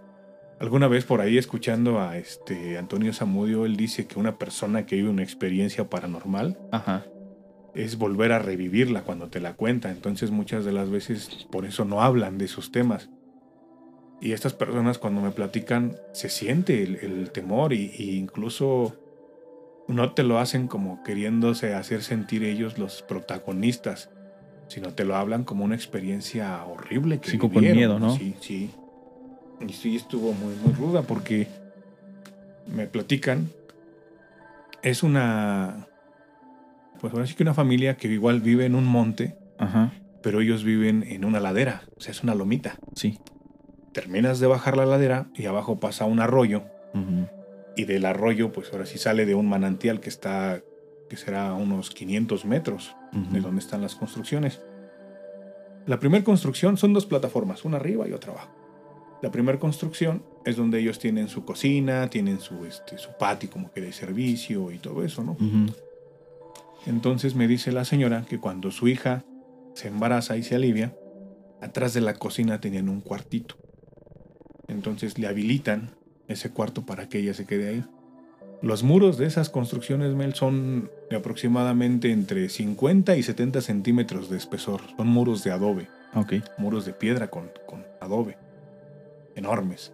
[0.61, 4.97] alguna vez por ahí escuchando a este Antonio Zamudio, él dice que una persona que
[4.97, 6.59] vive una experiencia paranormal
[7.75, 9.91] es volver a revivirla cuando te la cuenta.
[9.91, 13.11] Entonces muchas de las veces por eso no hablan de esos temas.
[14.21, 18.97] Y estas personas cuando me platican se siente el, temor y, incluso
[19.89, 24.11] no te lo hacen como queriéndose hacer sentir ellos los protagonistas,
[24.69, 28.17] sino te lo hablan como una experiencia horrible que sí, con miedo, ¿no?
[28.17, 28.71] Sí, sí.
[29.67, 31.47] Y sí estuvo muy, muy ruda porque
[32.67, 33.51] me platican.
[34.83, 35.87] Es una.
[37.01, 39.93] Pues ahora sí que una familia que igual vive en un monte, Ajá.
[40.23, 42.79] pero ellos viven en una ladera, o sea, es una lomita.
[42.95, 43.19] Sí
[43.97, 46.65] terminas de bajar la ladera y abajo pasa un arroyo.
[47.77, 50.61] Y del arroyo, pues ahora sí sale de un manantial que está,
[51.09, 52.95] que será unos 500 metros
[53.33, 54.61] de donde están las construcciones.
[55.87, 58.51] La primera construcción son dos plataformas, una arriba y otra abajo.
[59.23, 63.73] La primera construcción es donde ellos tienen su cocina, tienen su, este, su patio como
[63.73, 65.39] que de servicio y todo eso, ¿no?
[66.85, 69.25] Entonces me dice la señora que cuando su hija
[69.73, 70.95] se embaraza y se alivia,
[71.63, 73.57] atrás de la cocina tenían un cuartito.
[74.69, 75.91] Entonces le habilitan
[76.29, 77.85] ese cuarto para que ella se quede ahí.
[78.63, 84.39] Los muros de esas construcciones, Mel, son de aproximadamente entre 50 y 70 centímetros de
[84.39, 84.81] espesor.
[84.97, 85.89] Son muros de adobe.
[86.15, 86.35] Ok.
[86.57, 88.39] Muros de piedra con, con adobe.
[89.35, 89.93] Enormes.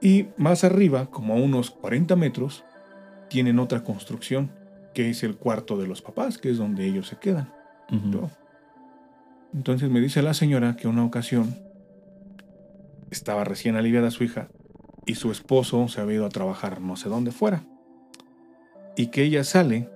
[0.00, 2.64] Y más arriba, como a unos 40 metros,
[3.28, 4.50] tienen otra construcción,
[4.92, 7.52] que es el cuarto de los papás, que es donde ellos se quedan.
[9.54, 11.56] Entonces me dice la señora que una ocasión
[13.10, 14.48] estaba recién aliviada su hija
[15.06, 17.64] y su esposo se había ido a trabajar no sé dónde fuera.
[18.96, 19.88] Y que ella sale,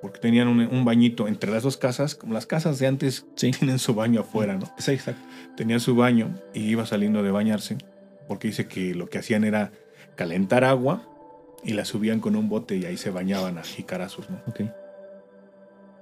[0.00, 3.94] porque tenían un, bañito entre las dos casas, como las casas de antes tienen su
[3.94, 4.66] baño afuera, ¿no?
[4.78, 5.22] Sí, exacto.
[5.56, 7.78] Tenía su baño y iba saliendo de bañarse,
[8.28, 9.72] porque dice que lo que hacían era
[10.16, 11.08] calentar agua
[11.64, 14.40] y la subían con un bote y ahí se bañaban a jicarazos, ¿no?
[14.46, 14.62] Ok.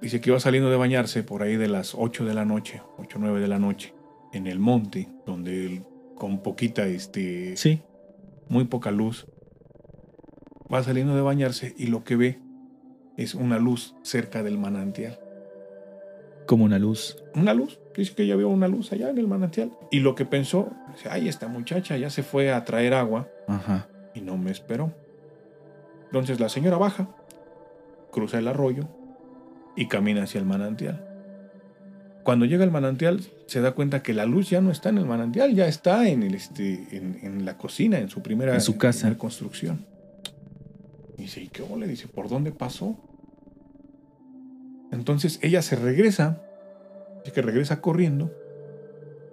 [0.03, 3.17] Dice que iba saliendo de bañarse por ahí de las 8 de la noche, 8
[3.17, 3.95] o 9 de la noche,
[4.33, 5.83] en el monte, donde
[6.15, 7.83] con poquita, este, sí,
[8.49, 9.27] muy poca luz.
[10.73, 12.41] Va saliendo de bañarse y lo que ve
[13.17, 15.19] es una luz cerca del manantial.
[16.47, 17.23] Como una luz.
[17.35, 17.79] Una luz.
[17.97, 19.73] Dice que ya vio una luz allá en el manantial.
[19.91, 23.29] Y lo que pensó, dice, ay, esta muchacha ya se fue a traer agua.
[23.47, 23.89] Ajá.
[24.15, 24.93] Y no me esperó.
[26.07, 27.09] Entonces la señora baja,
[28.11, 28.89] cruza el arroyo
[29.77, 31.14] y camina hacia el manantial.
[32.25, 35.05] Cuando llega al manantial, se da cuenta que la luz ya no está en el
[35.05, 39.17] manantial, ya está en, el, este, en, la cocina, en su primera en su casa.
[39.19, 39.85] construcción.
[41.19, 42.97] Y dice, ¿y qué le Dice, ¿por dónde pasó?
[44.91, 46.43] Entonces ella se regresa,
[47.33, 48.33] que regresa corriendo,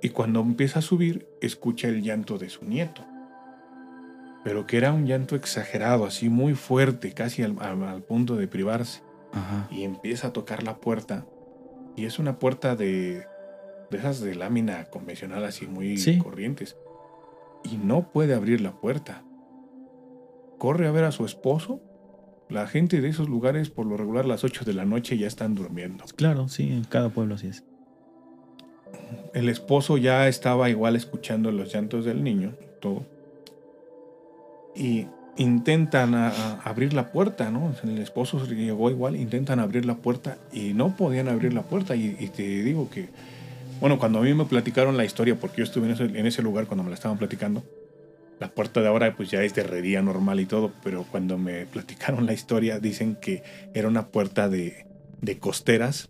[0.02, 3.06] y cuando empieza a subir, escucha el llanto de su nieto.
[4.44, 9.02] Pero que era un llanto exagerado, así muy fuerte, casi al, punto de privarse.
[9.70, 11.26] Y empieza a tocar la puerta.
[11.96, 13.26] Y es una puerta de,
[13.90, 16.78] de esas de lámina convencional, así muy corrientes.
[17.64, 19.24] Y no puede abrir la puerta.
[20.58, 21.82] Corre a ver a su esposo
[22.52, 25.26] la gente de esos lugares, por lo regular, a las 8 de la noche ya
[25.26, 26.04] están durmiendo.
[26.18, 27.64] Claro, sí, en cada pueblo así es.
[29.34, 33.06] El esposo ya estaba igual escuchando los llantos del niño, todo.
[34.76, 35.08] Y
[35.38, 37.74] intentan abrir la puerta, ¿no?
[37.84, 41.96] El esposo llegó igual, intentan abrir la puerta y no podían abrir la puerta.
[41.96, 43.10] Y, te digo que,
[43.80, 46.42] bueno, cuando a mí me platicaron la historia, porque yo estuve en ese, en ese
[46.42, 47.64] lugar cuando me la estaban platicando,
[48.40, 51.68] la puerta de ahora pues ya es de herrería normal y todo, pero cuando me
[51.68, 53.44] platicaron la historia dicen que
[53.76, 54.88] era una puerta de,
[55.22, 56.10] de costeras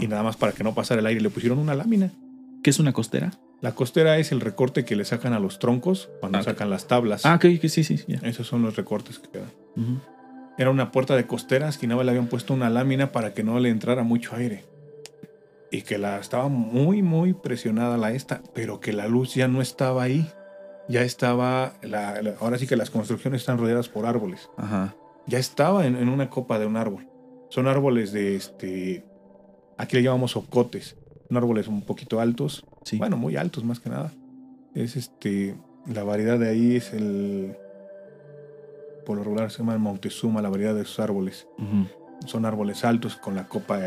[0.00, 2.12] y nada más para que no pasara el aire le pusieron una lámina.
[2.62, 3.32] ¿Qué es una costera?
[3.62, 6.88] La costera es el recorte que le sacan a los troncos cuando ah, sacan las
[6.88, 7.24] tablas.
[7.24, 8.04] Ah, ok, sí, sí.
[8.22, 9.50] Esos son los recortes que quedan.
[10.58, 13.58] Era una puerta de costeras que nada le habían puesto una lámina para que no
[13.58, 14.64] le entrara mucho aire.
[15.70, 19.62] Y que la estaba muy, muy presionada la esta, pero que la luz ya no
[19.62, 20.28] estaba ahí
[20.88, 21.74] ya estaba,
[22.40, 24.50] ahora sí que las construcciones están rodeadas por árboles.
[24.56, 24.94] Ajá.
[25.26, 27.08] Ya estaba en, una copa de un árbol.
[27.48, 29.04] Son árboles de este,
[29.78, 30.96] aquí le llamamos ocotes,
[31.36, 32.98] árboles un poquito altos, sí.
[32.98, 34.12] bueno, muy altos más que nada.
[34.74, 35.54] Es este,
[35.86, 37.56] la variedad de ahí es el,
[39.04, 41.46] por lo regular se llama el Montezuma, la variedad de esos árboles.
[42.26, 43.80] Son árboles altos con la copa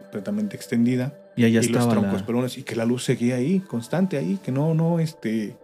[0.00, 1.14] completamente extendida.
[1.36, 4.52] Y allá y los troncos perones y que la luz seguía ahí, constante ahí, que
[4.52, 5.56] no, no, este,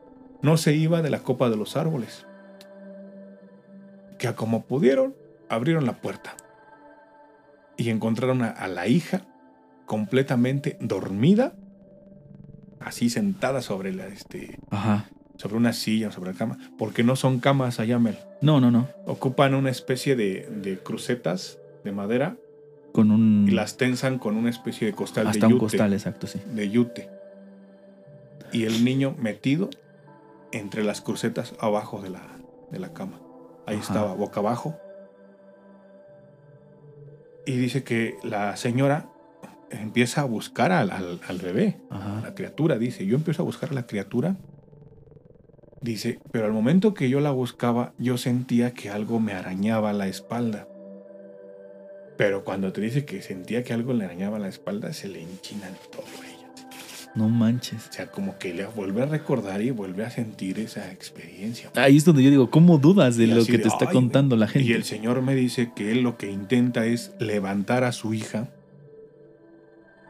[0.42, 2.26] no se iba de la copa de los árboles.
[4.18, 5.14] Que como pudieron,
[5.48, 6.36] abrieron la puerta
[7.76, 9.22] y encontraron a, la hija
[9.86, 11.54] completamente dormida,
[12.80, 14.58] así sentada sobre la, este,
[15.36, 18.18] sobre una silla, sobre la cama, porque no son camas allá, Mel.
[18.40, 18.88] No, no, no.
[19.06, 22.36] Ocupan una especie de, de crucetas de madera.
[22.92, 23.46] Con un...
[23.48, 26.40] Y las tensan con una especie de costal Hasta de un costal, exacto, sí.
[26.54, 27.08] De yute.
[28.52, 29.70] Y el niño metido
[30.52, 32.22] entre las crucetas abajo de la,
[32.70, 33.18] de la cama.
[33.66, 34.76] Ahí estaba, boca abajo.
[37.46, 39.11] Y dice que la señora
[39.80, 42.78] empieza a buscar al, al, bebé, a la criatura.
[42.78, 44.36] Dice, yo empiezo a buscar a la criatura.
[45.80, 50.06] Dice, pero al momento que yo la buscaba, yo sentía que algo me arañaba la
[50.06, 50.68] espalda.
[52.16, 55.68] Pero cuando te dice que sentía que algo le arañaba la espalda, se le enchina
[55.90, 56.04] todo
[57.14, 57.88] no manches.
[57.90, 61.70] O sea, como que le vuelve a recordar y vuelve a sentir esa experiencia.
[61.74, 64.68] Ahí es donde yo digo, ¿cómo dudas de lo que te está contando la gente?
[64.68, 68.48] Y el Señor me dice que él lo que intenta es levantar a su hija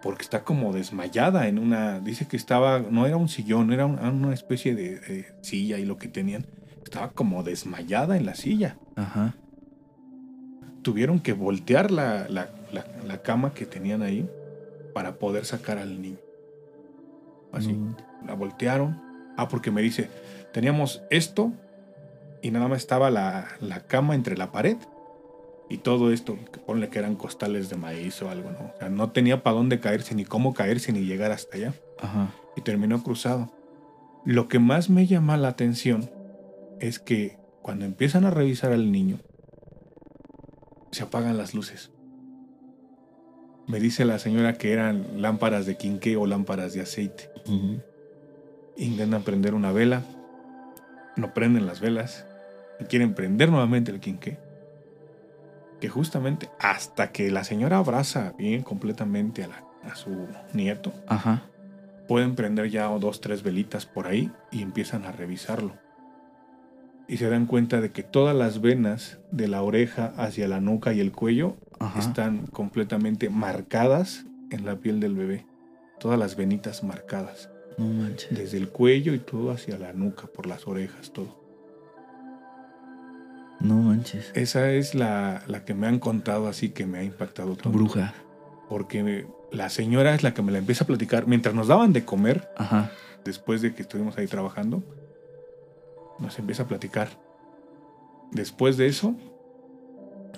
[0.02, 4.34] porque está como desmayada en una, dice que estaba, no era un sillón, era una
[4.34, 6.46] especie de, silla y lo que tenían,
[6.84, 8.76] estaba como desmayada en la silla.
[8.96, 9.36] Ajá.
[10.82, 14.28] Tuvieron que voltear la, la cama que tenían ahí
[14.92, 16.18] para poder sacar al niño.
[17.52, 17.76] Así.
[18.26, 19.00] La voltearon.
[19.36, 20.08] Ah, porque me dice,
[20.52, 21.52] teníamos esto
[22.42, 23.46] y nada más estaba la,
[23.86, 24.76] cama entre la pared
[25.72, 28.58] y todo esto, ponle que eran costales de maíz o algo, ¿no?
[28.74, 31.72] O sea, no tenía para dónde caerse, ni cómo caerse, ni llegar hasta allá.
[31.98, 32.28] Ajá.
[32.56, 33.50] Y terminó cruzado.
[34.26, 36.10] Lo que más me llama la atención
[36.78, 39.20] es que cuando empiezan a revisar al niño,
[40.90, 41.90] se apagan las luces.
[43.66, 47.30] Me dice la señora que eran lámparas de quinqué o lámparas de aceite.
[48.76, 50.02] Intentan prender una vela,
[51.16, 52.26] no prenden las velas
[52.78, 54.51] y quieren prender nuevamente el quinqué.
[55.82, 60.92] Que justamente hasta que la señora abraza bien completamente a, su nieto,
[62.06, 65.72] pueden prender ya dos, tres velitas por ahí y empiezan a revisarlo.
[67.08, 70.92] Y se dan cuenta de que todas las venas de la oreja hacia la nuca
[70.92, 71.56] y el cuello
[71.98, 75.46] están completamente marcadas en la piel del bebé
[76.02, 77.48] todas las venitas marcadas.
[77.78, 78.36] No manches.
[78.36, 81.41] Desde el cuello y todo hacia la nuca, por las orejas, todo.
[83.62, 84.30] No manches.
[84.34, 87.72] Esa es la, la que me han contado así que me ha impactado todo.
[87.72, 88.14] Bruja.
[88.68, 91.26] Porque la señora es la que me la empieza a platicar.
[91.26, 92.90] Mientras nos daban de comer, Ajá.
[93.24, 94.82] después de que estuvimos ahí trabajando,
[96.18, 97.08] nos empieza a platicar.
[98.32, 99.14] Después de eso,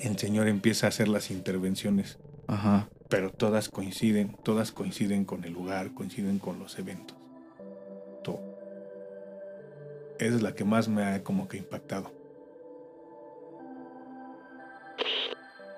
[0.00, 2.18] el señor empieza a hacer las intervenciones.
[2.46, 7.16] Ajá pero todas coinciden, todas coinciden con el lugar, coinciden con los eventos.
[8.24, 8.40] Todo.
[10.18, 12.10] Esa es la que más me ha como que impactado.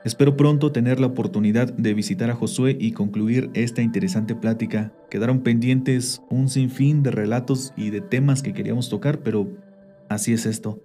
[0.07, 4.93] Espero pronto tener la oportunidad de visitar a Josué y concluir esta interesante plática.
[5.11, 9.49] Quedaron pendientes un sinfín de relatos y de temas que queríamos tocar, pero
[10.09, 10.81] así es esto.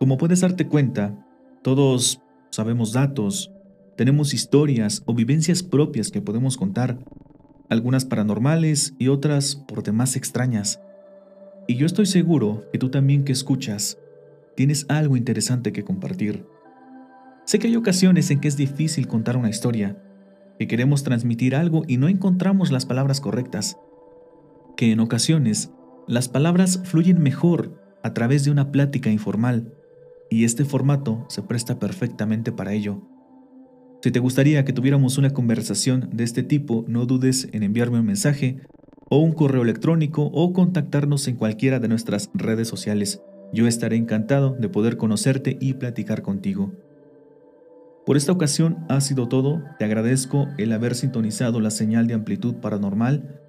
[0.00, 1.14] Como puedes darte cuenta,
[1.62, 2.20] todos
[2.50, 3.52] sabemos datos,
[3.96, 6.98] tenemos historias o vivencias propias que podemos contar,
[7.68, 10.80] algunas paranormales y otras por demás extrañas.
[11.68, 13.96] Y yo estoy seguro que tú también que escuchas,
[14.56, 16.44] tienes algo interesante que compartir.
[17.44, 19.96] Sé que hay ocasiones en que es difícil contar una historia,
[20.58, 23.78] que queremos transmitir algo y no encontramos las palabras correctas,
[24.76, 25.72] que en ocasiones
[26.06, 29.74] las palabras fluyen mejor a través de una plática informal,
[30.30, 33.02] y este formato se presta perfectamente para ello.
[34.02, 38.06] Si te gustaría que tuviéramos una conversación de este tipo, no dudes en enviarme un
[38.06, 38.60] mensaje
[39.10, 43.20] o un correo electrónico o contactarnos en cualquiera de nuestras redes sociales.
[43.52, 46.72] Yo estaré encantado de poder conocerte y platicar contigo.
[48.06, 52.54] Por esta ocasión ha sido todo, te agradezco el haber sintonizado la señal de amplitud
[52.56, 53.40] paranormal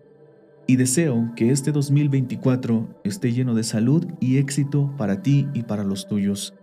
[0.67, 5.83] y deseo que este 2024 esté lleno de salud y éxito para ti y para
[5.83, 6.53] los tuyos.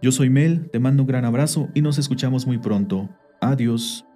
[0.00, 3.08] Yo soy Mel, te mando un gran abrazo y nos escuchamos muy pronto.
[3.40, 4.07] Adiós.